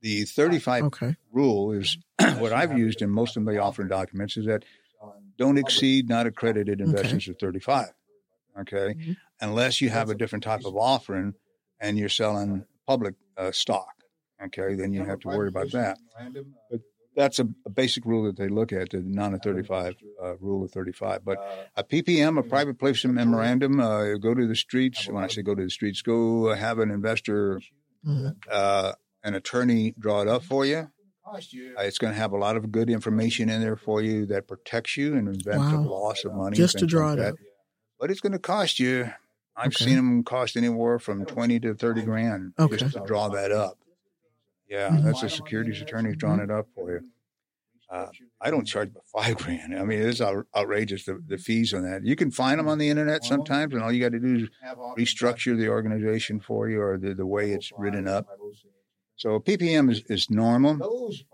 The 0.00 0.24
35 0.24 0.84
Okay. 0.84 1.16
rule 1.32 1.72
is 1.72 1.98
what 2.38 2.52
I've 2.52 2.72
used 2.72 3.02
in 3.02 3.10
most 3.10 3.36
of 3.36 3.44
the 3.44 3.58
offering 3.58 3.88
documents 3.88 4.36
is 4.38 4.46
that 4.46 4.64
don't 5.36 5.58
exceed 5.58 6.08
not 6.08 6.26
accredited 6.26 6.80
investors 6.80 7.28
of 7.28 7.38
35. 7.38 7.92
Okay. 8.60 8.94
Mhm. 8.94 9.16
Unless 9.40 9.80
you 9.82 9.90
have 9.90 10.08
a 10.08 10.14
different 10.14 10.44
type 10.44 10.64
of 10.64 10.76
offering 10.76 11.34
and 11.80 11.98
you're 11.98 12.08
selling 12.08 12.64
public 12.86 13.16
uh, 13.36 13.52
stock. 13.52 14.04
Okay. 14.42 14.74
Then 14.74 14.92
you 14.94 15.04
have 15.04 15.20
to 15.20 15.28
worry 15.28 15.48
about 15.48 15.70
that. 15.72 15.98
But 16.70 16.80
that's 17.16 17.38
a, 17.38 17.48
a 17.66 17.70
basic 17.70 18.04
rule 18.04 18.24
that 18.24 18.36
they 18.36 18.48
look 18.48 18.72
at, 18.72 18.90
the 18.90 19.02
non 19.04 19.38
35 19.38 19.94
uh, 20.22 20.36
rule 20.38 20.64
of 20.64 20.70
35. 20.70 21.24
But 21.24 21.38
a 21.76 21.84
PPM, 21.84 22.38
a 22.38 22.42
private 22.42 22.78
placement 22.78 23.14
memorandum, 23.14 23.80
uh, 23.80 24.14
go 24.14 24.34
to 24.34 24.46
the 24.46 24.56
streets. 24.56 25.08
When 25.08 25.22
I 25.22 25.28
say 25.28 25.42
go 25.42 25.54
to 25.54 25.62
the 25.64 25.70
streets, 25.70 26.02
go 26.02 26.52
have 26.54 26.78
an 26.78 26.90
investor, 26.90 27.60
Mhm. 28.06 28.36
uh, 28.50 28.92
an 29.22 29.34
attorney 29.34 29.94
draw 29.98 30.20
it 30.22 30.28
up 30.28 30.42
for 30.42 30.66
you. 30.66 30.90
Uh, 31.26 31.82
It's 31.82 31.98
going 31.98 32.12
to 32.12 32.18
have 32.18 32.32
a 32.32 32.36
lot 32.36 32.56
of 32.56 32.70
good 32.70 32.90
information 32.90 33.48
in 33.48 33.60
there 33.62 33.76
for 33.76 34.02
you 34.02 34.26
that 34.26 34.46
protects 34.46 34.96
you 34.96 35.14
and 35.14 35.26
prevents 35.26 35.72
Wow. 35.72 35.82
loss 35.82 36.24
of 36.24 36.34
money. 36.34 36.56
Just 36.56 36.78
to 36.78 36.86
draw 36.86 37.10
like 37.10 37.18
it 37.18 37.22
that. 37.22 37.32
up. 37.34 37.38
But 37.98 38.10
it's 38.10 38.20
going 38.20 38.32
to 38.32 38.38
cost 38.38 38.78
you. 38.78 39.10
I've 39.56 39.68
Okay. 39.68 39.84
seen 39.86 39.96
them 39.96 40.24
cost 40.24 40.56
anywhere 40.56 40.98
from 40.98 41.24
twenty 41.26 41.58
to 41.60 41.74
thirty 41.74 42.02
grand 42.02 42.52
Okay. 42.58 42.76
just 42.76 42.94
to 42.94 43.02
draw 43.06 43.28
that 43.28 43.52
up. 43.52 43.78
Yeah, 44.68 44.96
that's 45.02 45.22
a 45.22 45.28
securities 45.28 45.80
attorney 45.82 46.14
drawing 46.16 46.40
it 46.40 46.50
up 46.50 46.66
for 46.74 46.90
you. 46.92 47.00
Uh, 47.90 48.06
I 48.40 48.50
don't 48.50 48.64
charge 48.64 48.90
but 48.92 49.02
five 49.06 49.36
grand. 49.44 49.78
I 49.78 49.84
mean, 49.84 50.00
it's 50.00 50.20
out- 50.20 50.46
outrageous 50.56 51.04
the, 51.04 51.22
the 51.26 51.38
fees 51.38 51.72
on 51.74 51.82
that. 51.84 52.04
You 52.04 52.16
can 52.16 52.30
find 52.30 52.58
them 52.58 52.66
on 52.66 52.78
the 52.78 52.88
internet 52.88 53.24
sometimes, 53.24 53.74
and 53.74 53.82
all 53.82 53.92
you 53.92 54.00
got 54.00 54.12
to 54.12 54.18
do 54.20 54.36
is 54.44 54.48
restructure 54.98 55.56
the 55.56 55.68
organization 55.68 56.40
for 56.40 56.68
you 56.68 56.80
or 56.80 56.98
the, 56.98 57.14
the 57.14 57.26
way 57.26 57.52
it's 57.52 57.70
written 57.78 58.08
up. 58.08 58.26
So 59.16 59.38
PPM 59.40 59.90
is, 59.90 60.02
is 60.08 60.30
normal. 60.30 60.80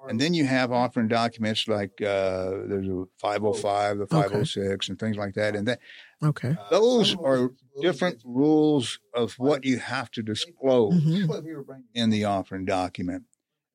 And 0.08 0.20
then 0.20 0.34
you 0.34 0.44
have 0.44 0.72
offering 0.72 1.08
documents 1.08 1.68
like 1.68 2.00
uh, 2.02 2.66
there's 2.66 2.88
a 2.88 3.04
505, 3.18 3.99
the 3.99 4.06
506, 4.06 4.88
and 4.88 4.99
things 4.99 5.16
like 5.16 5.34
that. 5.34 5.54
And 5.56 5.66
that, 5.68 5.80
Okay. 6.22 6.56
those 6.70 7.16
are 7.25 7.50
different 7.80 8.20
rules 8.25 8.99
of 9.14 9.34
what 9.38 9.64
you 9.64 9.78
have 9.78 10.10
to 10.12 10.22
disclose 10.22 10.92
Mhm. 11.02 11.80
in 11.94 12.10
the 12.10 12.25
offering 12.25 12.64
document. 12.64 13.25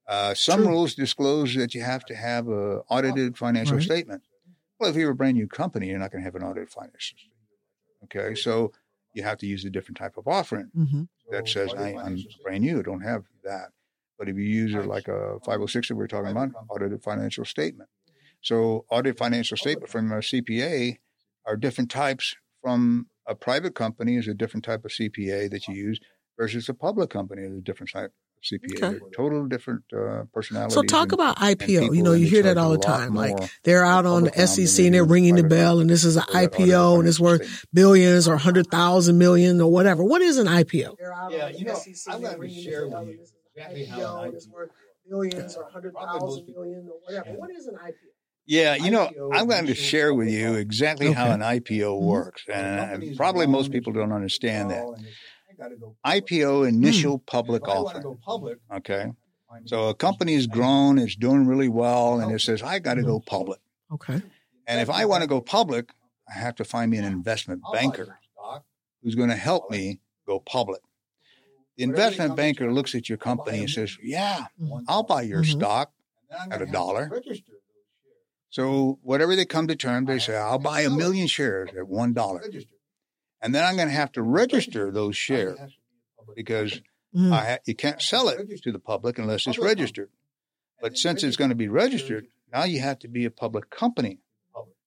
Uh, 0.08 0.34
some 0.36 0.62
True. 0.62 0.70
rules 0.70 0.94
disclose 0.94 1.56
that 1.56 1.74
you 1.74 1.82
have 1.82 2.06
to 2.06 2.16
have 2.16 2.48
a 2.48 2.82
audited 2.90 3.38
financial 3.38 3.78
Right. 3.78 3.84
statement. 3.84 4.24
Well, 4.80 4.90
if 4.90 4.96
you're 4.96 5.12
a 5.12 5.16
brand 5.16 5.38
new 5.38 5.48
company, 5.48 5.88
you're 5.88 5.98
not 6.00 6.12
going 6.12 6.22
to 6.22 6.26
have 6.26 6.36
an 6.36 6.44
audited 6.44 6.70
financial 6.70 7.18
statement. 7.18 7.32
Okay, 8.06 8.36
so 8.36 8.72
you 9.14 9.24
have 9.24 9.38
to 9.40 9.48
use 9.48 9.66
a 9.66 9.70
different 9.70 9.98
type 9.98 10.18
of 10.18 10.28
offering 10.28 10.70
hmm 10.76 11.04
that 11.32 11.48
says 11.48 11.74
I, 11.74 11.96
I'm 11.96 12.24
brand 12.44 12.64
new, 12.64 12.84
don't 12.84 13.02
have 13.02 13.26
that. 13.44 13.72
But 14.18 14.30
if 14.30 14.38
you 14.38 14.44
use 14.44 14.74
it 14.74 14.86
like 14.86 15.08
a 15.08 15.40
506 15.46 15.90
that 15.90 15.96
we're 15.96 16.08
talking 16.08 16.32
about, 16.32 16.50
audited 16.70 17.04
financial 17.04 17.46
statement. 17.46 17.90
So 18.42 18.86
audited 18.90 19.18
financial 19.18 19.58
statement 19.58 19.90
from 19.90 20.12
a 20.12 20.18
CPA 20.18 20.98
are 21.46 21.58
different 21.58 21.92
types 21.92 22.36
from 22.62 23.08
a 23.28 23.36
private 23.36 23.76
company 23.76 24.18
is 24.18 24.28
a 24.28 24.34
different 24.34 24.64
type 24.64 24.86
of 24.86 24.92
CPA 24.92 25.50
that 25.50 25.68
you 25.68 25.76
use 25.76 26.00
versus 26.38 26.70
a 26.70 26.74
public 26.74 27.10
company 27.10 27.42
is 27.44 27.58
a 27.58 27.62
different 27.62 27.92
type 27.92 28.06
of 28.06 28.44
CPA. 28.44 28.84
Okay. 28.84 29.00
Total 29.16 29.46
different 29.48 29.84
uh, 29.94 30.24
personalities. 30.34 30.76
So 30.76 30.84
talk 30.84 31.06
and- 31.06 31.14
about 31.14 31.38
IPO. 31.38 31.96
You 31.96 32.04
know, 32.04 32.14
you 32.14 32.28
hear 32.28 32.44
that 32.44 32.58
all 32.58 32.72
the 32.72 32.78
time. 32.78 33.16
Like 33.16 33.36
they're 33.64 33.86
out 33.86 34.06
on 34.06 34.26
the 34.26 34.48
SEC 34.48 34.86
and 34.86 34.94
they're 34.94 35.04
ringing 35.04 35.36
the 35.36 35.44
bell, 35.44 35.80
and 35.80 35.90
this 35.90 36.04
is 36.04 36.18
an 36.18 36.24
for 36.28 36.34
that 36.34 36.52
audited 36.52 36.70
IPO 36.70 37.00
and 37.00 37.08
it's 37.08 37.20
worth 37.20 37.66
billions 37.74 38.28
or 38.28 38.38
hundred 38.38 38.68
thousand 38.68 39.18
million 39.18 39.60
or 39.60 39.72
whatever. 39.72 40.04
What 40.04 40.22
is 40.22 40.38
an 40.38 40.48
IPO? 40.48 40.98
They're 40.98 41.14
out 41.14 41.32
Yeah, 41.32 41.46
on 41.46 41.52
the 41.54 41.60
you 41.60 41.66
know, 41.66 41.80
I'm 42.10 42.22
they're 42.22 42.36
gonna 42.36 42.50
share 42.50 42.88
with 42.88 43.08
you 43.08 43.26
and 43.58 43.76
this 43.76 43.88
is 43.88 43.90
an 43.94 44.00
IPO, 44.00 44.20
an 44.20 44.26
and 44.26 44.34
it's 44.36 44.48
IPO 44.48 44.52
worth 44.54 44.70
billions 45.10 45.56
or 45.56 45.70
hundred 45.70 45.94
Probably 45.94 46.20
most 46.20 46.22
thousand 46.22 46.46
people- 46.46 46.64
million 46.64 46.88
or 46.90 47.00
whatever. 47.06 47.38
What 47.40 47.52
is 47.52 47.68
an 47.68 47.76
IPO? 47.76 47.94
Yeah, 48.48 48.76
you 48.76 48.92
know, 48.92 49.08
IPO 49.08 49.30
I'm 49.34 49.48
going 49.48 49.66
to 49.68 49.76
share 49.76 50.14
with 50.14 50.30
you 50.30 50.48
offering. 50.50 50.62
exactly 50.62 51.12
how 51.12 51.32
an 51.32 51.42
IPO 51.42 52.00
Mhm. 52.00 52.02
works, 52.04 52.44
The 52.46 52.56
and 52.56 53.18
probably 53.18 53.48
most 53.48 53.72
people 53.72 53.92
don't 53.94 54.12
understand 54.12 54.70
that. 54.72 54.80
small, 54.82 54.94
and 54.94 55.04
it's- 55.06 55.18
I 55.50 55.54
gotta 55.54 55.76
go 55.78 55.96
IPO 56.06 56.54
public. 56.58 56.74
initial 56.74 57.20
public 57.20 57.64
If 57.64 57.70
I 57.70 57.72
offering. 57.74 58.18
public, 58.24 58.58
Okay, 58.74 59.12
so 59.66 59.90
a 59.90 59.96
company's 59.96 60.48
grown, 60.48 60.98
it's 61.00 61.16
doing 61.16 61.48
really 61.48 61.70
well, 61.70 62.20
and 62.20 62.32
it 62.32 62.40
says 62.42 62.62
I 62.62 62.80
got 62.80 62.96
to 62.96 63.04
go 63.04 63.20
public. 63.22 63.60
Okay. 63.92 64.22
And 64.68 64.82
if 64.82 64.90
I 64.90 65.06
want 65.06 65.22
to 65.22 65.28
go 65.28 65.40
public, 65.42 65.92
I 66.28 66.34
have 66.34 66.56
to 66.56 66.66
find 66.66 66.92
me 66.92 66.98
an 66.98 67.06
investment 67.06 67.62
banker 67.72 68.20
who's 69.02 69.16
going 69.16 69.30
to 69.30 69.36
help 69.36 69.70
me 69.72 70.02
go 70.28 70.40
public. 70.40 70.82
The 71.78 71.84
investment 71.84 72.36
banker 72.36 72.72
looks 72.72 72.96
at 72.96 73.10
your 73.10 73.18
company 73.18 73.60
and 73.60 73.70
says, 73.70 73.98
"Yeah, 74.02 74.48
I'll 74.88 75.04
buy 75.04 75.24
your 75.24 75.44
Mhm. 75.44 75.52
stock." 75.58 75.92
And 76.22 76.30
then 76.32 76.40
I'm 76.42 76.52
at 76.54 76.62
a 76.62 76.72
dollar. 76.72 77.02
have 77.04 77.10
to 77.10 77.16
register 77.16 77.52
those 77.52 77.60
shares. 78.04 78.16
So 78.50 79.00
whatever 79.04 79.36
they 79.36 79.46
come 79.46 79.68
to 79.68 79.76
terms, 79.76 80.08
they 80.08 80.20
say, 80.20 80.38
"I'll 80.38 80.60
buy 80.60 80.82
a 80.82 80.90
million 80.90 81.28
shares 81.28 81.70
at 81.78 81.88
one 81.88 82.14
dollar," 82.14 82.42
and 83.42 83.54
then 83.54 83.64
I'm 83.66 83.76
going 83.76 83.90
to 83.90 83.94
have 83.94 84.12
to 84.14 84.22
register 84.22 84.92
those 84.92 85.18
shares 85.18 85.58
It 85.58 85.60
has 85.60 85.72
to 85.72 85.78
be 85.78 85.98
a 85.98 86.18
public 86.20 86.36
because 86.38 86.72
company. 87.14 87.32
I 87.32 87.46
ha- 87.52 87.58
you 87.66 87.76
can't 87.76 88.02
sell 88.02 88.30
it 88.30 88.62
to 88.64 88.72
the 88.72 88.80
public 88.80 89.18
unless 89.20 89.46
it's 89.48 89.60
registered. 89.60 90.10
But 90.82 90.98
since 90.98 91.24
it's 91.24 91.38
going 91.38 91.50
to 91.50 91.56
be 91.56 91.68
registered, 91.68 92.28
now 92.52 92.64
you 92.64 92.80
have 92.82 93.00
to 93.00 93.08
be 93.08 93.26
a 93.26 93.32
public 93.32 93.70
company. 93.70 94.20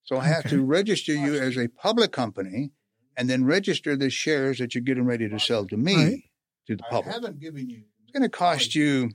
So 0.05 0.17
I 0.17 0.25
have 0.27 0.47
Okay. 0.47 0.57
to 0.57 0.65
register 0.65 1.13
you 1.15 1.35
as 1.35 1.57
a 1.59 1.69
public 1.69 2.13
company 2.13 2.71
and 3.17 3.29
then 3.29 3.45
register 3.45 3.95
the 3.97 4.09
shares 4.11 4.59
that 4.59 4.75
you're 4.75 4.83
getting 4.83 5.05
ready 5.05 5.29
to 5.29 5.39
sell 5.39 5.67
to 5.67 5.77
me 5.77 5.95
Right. 5.97 6.28
To 6.69 6.77
the 6.77 6.85
I 6.87 6.91
public. 6.91 7.15
haven't 7.15 7.41
given 7.41 7.69
you 7.69 7.83
It's 8.03 8.13
going 8.13 8.23
to 8.23 8.29
cost 8.29 8.75
you 8.75 9.11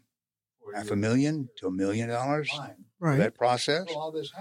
half 0.75 0.89
a 0.91 0.95
million 0.95 1.49
to 1.57 1.67
a 1.67 1.71
million 1.71 2.09
dollars 2.09 2.49
time 2.49 2.85
for 2.99 3.09
Right. 3.09 3.17
that 3.19 3.35
process. 3.35 3.81
until 3.81 3.97
all 4.01 4.11
this. 4.11 4.31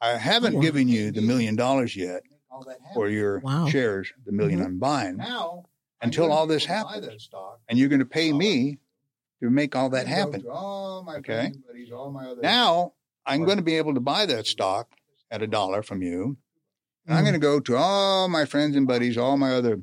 I 0.00 0.16
haven't 0.16 0.54
Wow. 0.54 0.60
given 0.62 0.88
you 0.88 1.10
the 1.12 1.22
million 1.22 1.56
dollars 1.56 1.94
yet 1.96 2.22
Make 2.30 2.40
all 2.50 2.64
that 2.64 2.80
happen. 2.80 2.94
for 2.94 3.08
your 3.08 3.40
Wow. 3.40 3.66
shares, 3.66 4.12
the 4.24 4.32
1000000 4.32 4.60
Mhm. 4.60 4.64
I'm 4.66 4.78
buying, 4.78 5.16
now 5.16 5.64
until 6.00 6.26
I'm 6.26 6.30
all 6.32 6.46
this 6.46 6.64
able 6.64 6.74
to 6.78 6.84
buy 6.84 6.92
happens. 6.94 7.06
that 7.06 7.20
stock. 7.20 7.60
and 7.68 7.78
you're 7.78 7.88
going 7.88 7.98
to 8.00 8.06
pay 8.06 8.32
me 8.32 8.78
to 9.40 9.50
make 9.50 9.74
all 9.76 9.90
that 9.90 10.06
I'm 10.06 10.12
gonna 10.12 10.24
go 10.26 10.32
happen. 10.32 10.46
all 10.50 11.02
my 11.02 11.16
Okay. 11.16 11.34
friends 11.34 11.56
and 11.56 11.66
buddies, 11.66 11.90
all 11.92 12.10
my 12.12 12.26
other 12.28 12.42
Now 12.42 12.94
I'm 13.26 13.44
going 13.44 13.58
to 13.58 13.62
be 13.64 13.74
able 13.76 13.94
to 13.94 14.00
buy 14.00 14.26
that 14.26 14.46
stock 14.46 14.94
at 15.30 15.42
a 15.42 15.46
dollar 15.48 15.82
from 15.82 16.02
you. 16.02 16.36
And 17.06 17.14
I'm 17.16 17.22
Mhm. 17.22 17.26
going 17.26 17.34
to 17.34 17.38
go 17.40 17.58
to 17.60 17.76
all 17.76 18.28
my 18.28 18.44
friends 18.44 18.76
and 18.76 18.86
buddies, 18.86 19.16
all 19.18 19.36
my 19.36 19.52
other 19.54 19.82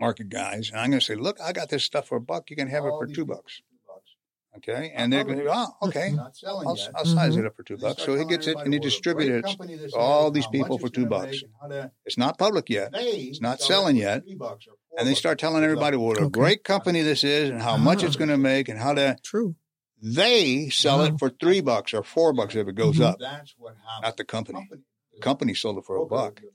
market 0.00 0.28
guys, 0.28 0.70
and 0.70 0.80
I'm 0.80 0.90
going 0.90 1.00
to 1.00 1.04
say, 1.06 1.14
look, 1.14 1.40
I 1.40 1.52
got 1.52 1.68
this 1.68 1.84
stuff 1.84 2.08
for 2.08 2.16
a 2.16 2.20
buck. 2.20 2.50
You 2.50 2.56
can 2.56 2.68
have 2.68 2.84
it 2.84 2.90
for 2.90 3.06
two 3.06 3.24
bucks. 3.26 3.58
two 3.58 3.64
bucks. 3.86 4.10
Okay. 4.56 4.92
And 4.96 5.12
they're 5.12 5.22
going 5.24 5.38
to 5.38 5.44
go, 5.44 5.52
oh, 5.54 5.86
okay. 5.88 6.10
Not 6.14 6.36
selling 6.36 6.66
I'll, 6.66 6.76
yet. 6.76 6.90
I'll 6.96 7.04
size 7.04 7.36
Mhm. 7.36 7.40
it 7.40 7.46
up 7.46 7.56
for 7.56 7.62
two 7.62 7.76
they 7.76 7.82
bucks. 7.82 8.02
So 8.02 8.16
he 8.16 8.24
gets 8.24 8.46
it 8.46 8.56
and 8.58 8.72
he 8.72 8.78
what 8.78 8.78
a 8.78 8.80
great 8.80 8.82
distributes 8.82 9.52
it 9.54 9.90
to 9.90 9.96
all 9.96 10.30
these 10.30 10.46
people 10.48 10.78
for 10.78 10.88
two 10.88 11.06
bucks. 11.06 11.26
make, 11.32 11.42
and 11.44 11.52
how 11.60 11.68
to- 11.68 11.90
It's 12.04 12.18
not 12.18 12.38
public 12.38 12.68
yet. 12.70 12.90
It's 12.94 13.40
not 13.40 13.60
selling 13.60 13.96
yet. 13.96 14.24
three 14.24 14.34
bucks 14.34 14.66
or 14.66 14.72
four 14.88 14.98
And 14.98 15.06
they 15.06 15.14
start 15.14 15.38
telling 15.38 15.62
everybody 15.62 15.96
what 15.96 16.16
a 16.18 16.22
Okay. 16.22 16.30
great 16.30 16.64
company 16.64 17.02
this 17.02 17.22
is 17.22 17.50
and 17.50 17.62
how 17.62 17.76
much 17.76 18.02
it's 18.02 18.16
going 18.22 18.30
to 18.30 18.38
make 18.38 18.68
and 18.68 18.78
how 18.78 18.94
to, 18.94 19.16
True. 19.22 19.54
they 20.02 20.68
sell 20.70 20.98
Wow. 20.98 21.04
it 21.04 21.18
for 21.18 21.30
three 21.30 21.60
bucks 21.60 21.94
or 21.94 22.02
four 22.02 22.32
bucks 22.32 22.56
if 22.56 22.66
it 22.66 22.74
goes 22.74 22.96
Mhm. 22.96 23.04
up. 23.04 23.18
That's 23.20 23.54
what 23.58 23.74
happened. 23.76 24.02
Not 24.04 24.16
the 24.16 24.24
company. 24.24 24.58
Company- 24.60 24.82
The 25.14 25.20
company 25.20 25.54
sold 25.54 25.78
it 25.78 25.84
for 25.84 25.96
a 25.96 26.06
buck. 26.06 26.40
the 26.40 26.48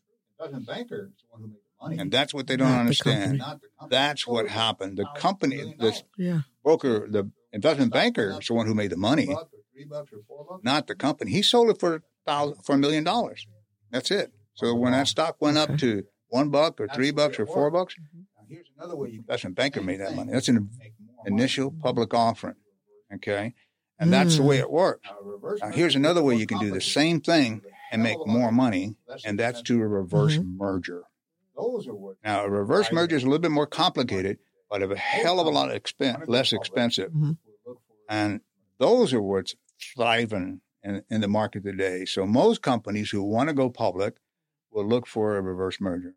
Investment 0.43 0.67
banker 0.67 0.95
is 1.05 1.21
the 1.21 1.27
one 1.29 1.41
who 1.41 1.47
makes 1.47 1.59
the 1.61 1.63
money. 1.63 1.64
And 1.85 2.11
that's 2.11 2.33
what 2.33 2.47
they 2.47 2.57
don't 2.57 2.69
Not 2.71 2.79
understand. 2.81 3.39
the. 3.41 3.59
That's 3.89 4.25
what 4.27 4.47
happened. 4.49 4.97
The 4.97 5.05
company, 5.15 5.75
the 5.77 6.01
Yeah. 6.17 6.41
broker, 6.63 7.07
the 7.09 7.31
investment 7.51 7.93
banker 7.93 8.37
is 8.39 8.47
the 8.47 8.53
one 8.53 8.65
who 8.67 8.73
made 8.73 8.91
the 8.91 8.97
money, 8.97 9.27
Buck 9.27 9.49
or 9.53 9.59
three 9.73 9.85
bucks 9.85 10.11
or 10.13 10.19
four 10.27 10.45
bucks. 10.49 10.63
not 10.63 10.87
the 10.87 10.95
company. 10.95 11.31
He 11.31 11.41
sold 11.41 11.69
it 11.69 11.79
for 11.79 11.95
a 11.95 12.01
thousand, 12.25 12.63
for 12.63 12.73
a 12.75 12.77
million 12.77 13.03
dollars. 13.03 13.45
That's 13.91 14.11
it. 14.11 14.31
So 14.55 14.73
when 14.73 14.91
that 14.93 15.07
stock 15.07 15.37
went 15.39 15.57
up 15.57 15.77
to 15.77 16.03
one 16.29 16.49
buck 16.49 16.79
or 16.81 16.87
three 16.87 17.11
bucks 17.11 17.39
or 17.39 17.45
four 17.45 17.69
bucks, 17.71 17.95
here's 18.49 18.67
another 18.77 18.95
way 18.95 19.09
you 19.09 19.19
investment 19.19 19.55
banker 19.55 19.81
made 19.81 19.99
that 19.99 20.15
money. 20.15 20.31
That's 20.31 20.47
an 20.49 20.69
make 20.79 20.93
more 20.99 21.23
money. 21.23 21.35
initial 21.43 21.71
public 21.71 22.13
offering. 22.13 22.55
Okay. 23.13 23.53
And 23.99 24.11
that's 24.11 24.35
the 24.37 24.43
Mm. 24.43 24.47
way 24.47 24.57
it 24.57 24.69
works. 24.71 25.07
Now, 25.09 25.19
a 25.19 25.23
reverse 25.23 25.59
Now, 25.61 25.67
merger 25.67 25.77
here's 25.79 25.95
another 25.95 26.21
way 26.23 26.35
you 26.35 26.45
can 26.47 26.59
do 26.59 26.69
the 26.71 26.81
same 26.81 27.21
thing 27.21 27.61
and 27.91 28.03
make 28.03 28.13
Hell 28.13 28.23
of 28.23 28.27
a 28.27 28.31
lot 28.31 28.39
more 28.39 28.51
money, 28.51 28.95
and 29.23 29.39
that's 29.39 29.59
expensive. 29.61 29.63
to 29.77 29.81
a 29.83 29.87
reverse 29.87 30.37
Mhm. 30.37 30.57
merger. 30.57 31.03
Those 31.65 31.87
are 31.87 31.95
what. 31.95 32.17
Now, 32.23 32.43
a 32.45 32.49
reverse 32.49 32.91
merger 32.91 33.15
is 33.15 33.23
a 33.23 33.25
little 33.25 33.39
bit 33.39 33.51
more 33.51 33.65
complicated, 33.67 34.37
but 34.69 34.83
a 34.83 34.95
hell 34.95 35.39
of 35.39 35.47
a 35.47 35.49
lot 35.49 35.69
expen- 35.69 36.27
less 36.27 36.53
expensive. 36.53 37.11
Mhm. 37.11 37.37
And 38.07 38.41
those 38.77 39.13
are 39.13 39.21
what's 39.21 39.55
thriving 39.95 40.61
in, 40.83 41.03
in 41.09 41.21
the 41.21 41.27
market 41.27 41.63
today. 41.63 42.05
So 42.05 42.25
most 42.25 42.61
companies 42.61 43.09
who 43.09 43.23
want 43.23 43.49
to 43.49 43.55
go 43.55 43.69
public 43.69 44.17
will 44.71 44.85
look 44.85 45.07
for 45.07 45.37
a 45.37 45.41
reverse 45.41 45.81
merger. 45.81 46.15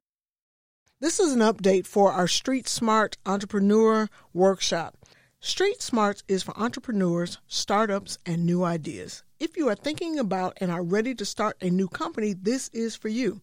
This 1.00 1.18
is 1.20 1.32
an 1.32 1.40
update 1.40 1.86
for 1.86 2.12
our 2.12 2.28
Street 2.28 2.68
Smart 2.68 3.16
Entrepreneur 3.24 4.08
Workshop. 4.34 4.96
Street 5.40 5.80
Smarts 5.80 6.24
is 6.26 6.42
for 6.42 6.58
entrepreneurs, 6.58 7.38
startups, 7.46 8.18
and 8.26 8.44
new 8.44 8.64
ideas. 8.64 9.22
If 9.38 9.56
you 9.56 9.68
are 9.68 9.76
thinking 9.76 10.18
about 10.18 10.58
and 10.60 10.72
are 10.72 10.82
ready 10.82 11.14
to 11.14 11.24
start 11.24 11.56
a 11.62 11.70
new 11.70 11.86
company, 11.88 12.32
this 12.34 12.68
is 12.72 12.96
for 12.96 13.08
you. 13.08 13.40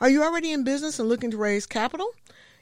Are 0.00 0.08
you 0.08 0.22
already 0.22 0.52
in 0.52 0.64
business 0.64 0.98
and 0.98 1.08
looking 1.08 1.30
to 1.30 1.36
raise 1.36 1.66
capital? 1.66 2.08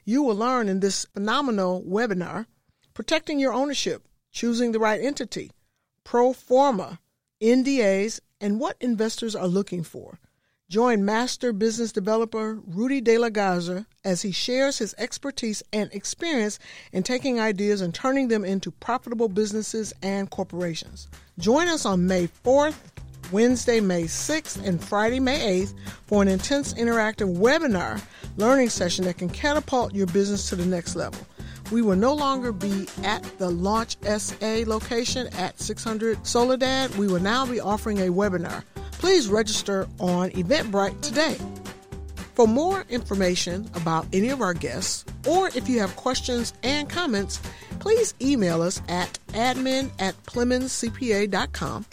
You 0.03 0.23
will 0.23 0.35
learn 0.35 0.69
in 0.69 0.79
this 0.79 1.05
phenomenal 1.05 1.83
webinar 1.83 2.45
protecting 2.93 3.39
your 3.39 3.53
ownership, 3.53 4.07
choosing 4.31 4.71
the 4.71 4.79
right 4.79 5.01
entity, 5.01 5.51
pro 6.03 6.33
forma, 6.33 6.99
NDAs, 7.41 8.19
and 8.39 8.59
what 8.59 8.77
investors 8.79 9.35
are 9.35 9.47
looking 9.47 9.83
for. 9.83 10.19
Join 10.67 11.05
master 11.05 11.53
business 11.53 11.91
developer 11.91 12.55
Rudy 12.65 12.99
De 12.99 13.19
La 13.19 13.29
Garza 13.29 13.85
as 14.03 14.23
he 14.23 14.31
shares 14.31 14.79
his 14.79 14.95
expertise 14.97 15.61
and 15.71 15.93
experience 15.93 16.57
in 16.91 17.03
taking 17.03 17.39
ideas 17.39 17.81
and 17.81 17.93
turning 17.93 18.29
them 18.29 18.43
into 18.43 18.71
profitable 18.71 19.29
businesses 19.29 19.93
and 20.01 20.29
corporations. 20.31 21.07
Join 21.37 21.67
us 21.67 21.85
on 21.85 22.07
May 22.07 22.27
4th, 22.43 22.77
Wednesday, 23.35 23.81
May 23.81 24.03
6th, 24.03 24.65
and 24.65 24.81
Friday, 24.81 25.19
May 25.19 25.65
8th 25.65 25.73
for 26.07 26.21
an 26.21 26.29
intense 26.29 26.73
interactive 26.75 27.35
webinar 27.35 28.01
learning 28.37 28.69
session 28.69 29.03
that 29.03 29.17
can 29.17 29.27
catapult 29.27 29.93
your 29.93 30.07
business 30.07 30.47
to 30.47 30.55
the 30.55 30.65
next 30.65 30.95
level. 30.95 31.19
We 31.69 31.81
will 31.81 31.97
no 31.97 32.13
longer 32.13 32.53
be 32.53 32.87
at 33.03 33.23
the 33.37 33.49
Launch 33.49 33.97
SA 34.05 34.63
location 34.65 35.27
at 35.35 35.59
600 35.59 36.25
Soledad. 36.25 36.95
We 36.95 37.07
will 37.07 37.19
now 37.19 37.45
be 37.45 37.59
offering 37.59 37.99
a 37.99 38.09
webinar. 38.09 38.63
Please 38.93 39.27
register 39.27 39.85
on 39.99 40.29
Eventbrite 40.29 41.01
today. 41.01 41.37
For 42.35 42.47
more 42.47 42.85
information 42.87 43.69
about 43.75 44.07
any 44.13 44.29
of 44.29 44.39
our 44.39 44.53
guests, 44.53 45.03
or 45.27 45.49
if 45.49 45.67
you 45.67 45.81
have 45.81 45.93
questions 45.97 46.53
and 46.63 46.89
comments, 46.89 47.41
please 47.79 48.13
email 48.21 48.61
us 48.61 48.81
at 48.87 49.19
admin 49.33 49.91
at 49.99 50.15
PlemonsCPA.com. 50.23 51.85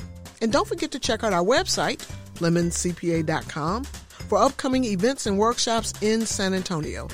And 0.43 0.53
don't 0.53 0.69
forget 0.69 0.91
to 0.91 0.99
check 0.99 1.25
out 1.25 1.33
our 1.33 1.45
website, 1.45 2.07
PlemonsCPA.com, 2.35 3.85
for 3.85 4.39
upcoming 4.39 4.85
events 4.85 5.27
and 5.27 5.39
workshops 5.39 5.95
in 6.03 6.27
San 6.27 6.53
Antonio. 6.53 7.09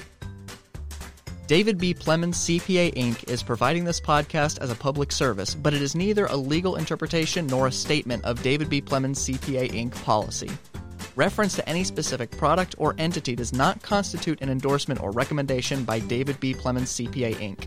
David 1.47 1.79
B. 1.79 1.95
Plemons 1.95 2.35
CPA 2.35 2.95
Inc. 2.95 3.29
is 3.31 3.43
providing 3.43 3.85
this 3.85 4.01
podcast 4.01 4.59
as 4.59 4.71
a 4.71 4.75
public 4.75 5.11
service, 5.13 5.55
but 5.55 5.73
it 5.73 5.81
is 5.81 5.95
neither 5.95 6.27
a 6.27 6.37
legal 6.37 6.77
interpretation 6.77 7.47
nor 7.47 7.69
a 7.69 7.73
statement 7.73 8.25
of 8.25 8.43
David 8.43 8.69
B. 8.69 8.83
Plemons 8.83 9.17
CPA 9.17 9.71
Inc. 9.73 9.93
policy. 10.05 10.51
Reference 11.17 11.57
to 11.57 11.69
any 11.69 11.85
specific 11.85 12.31
product 12.31 12.75
or 12.79 12.95
entity 12.99 13.35
does 13.35 13.53
not 13.53 13.83
constitute 13.83 14.41
an 14.41 14.51
endorsement 14.51 15.03
or 15.03 15.11
recommendation 15.11 15.85
by 15.85 15.99
David 16.01 16.39
B. 16.39 16.55
Plemons 16.55 17.09
CPA 17.09 17.35
Inc. 17.37 17.67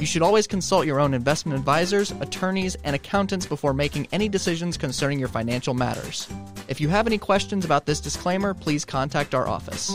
You 0.00 0.06
should 0.06 0.22
always 0.22 0.46
consult 0.46 0.86
your 0.86 0.98
own 0.98 1.12
investment 1.12 1.58
advisors, 1.58 2.10
attorneys, 2.22 2.74
and 2.84 2.96
accountants 2.96 3.44
before 3.44 3.74
making 3.74 4.08
any 4.12 4.30
decisions 4.30 4.78
concerning 4.78 5.18
your 5.18 5.28
financial 5.28 5.74
matters. 5.74 6.26
If 6.68 6.80
you 6.80 6.88
have 6.88 7.06
any 7.06 7.18
questions 7.18 7.66
about 7.66 7.84
this 7.84 8.00
disclaimer, 8.00 8.54
please 8.54 8.86
contact 8.86 9.34
our 9.34 9.46
office. 9.46 9.94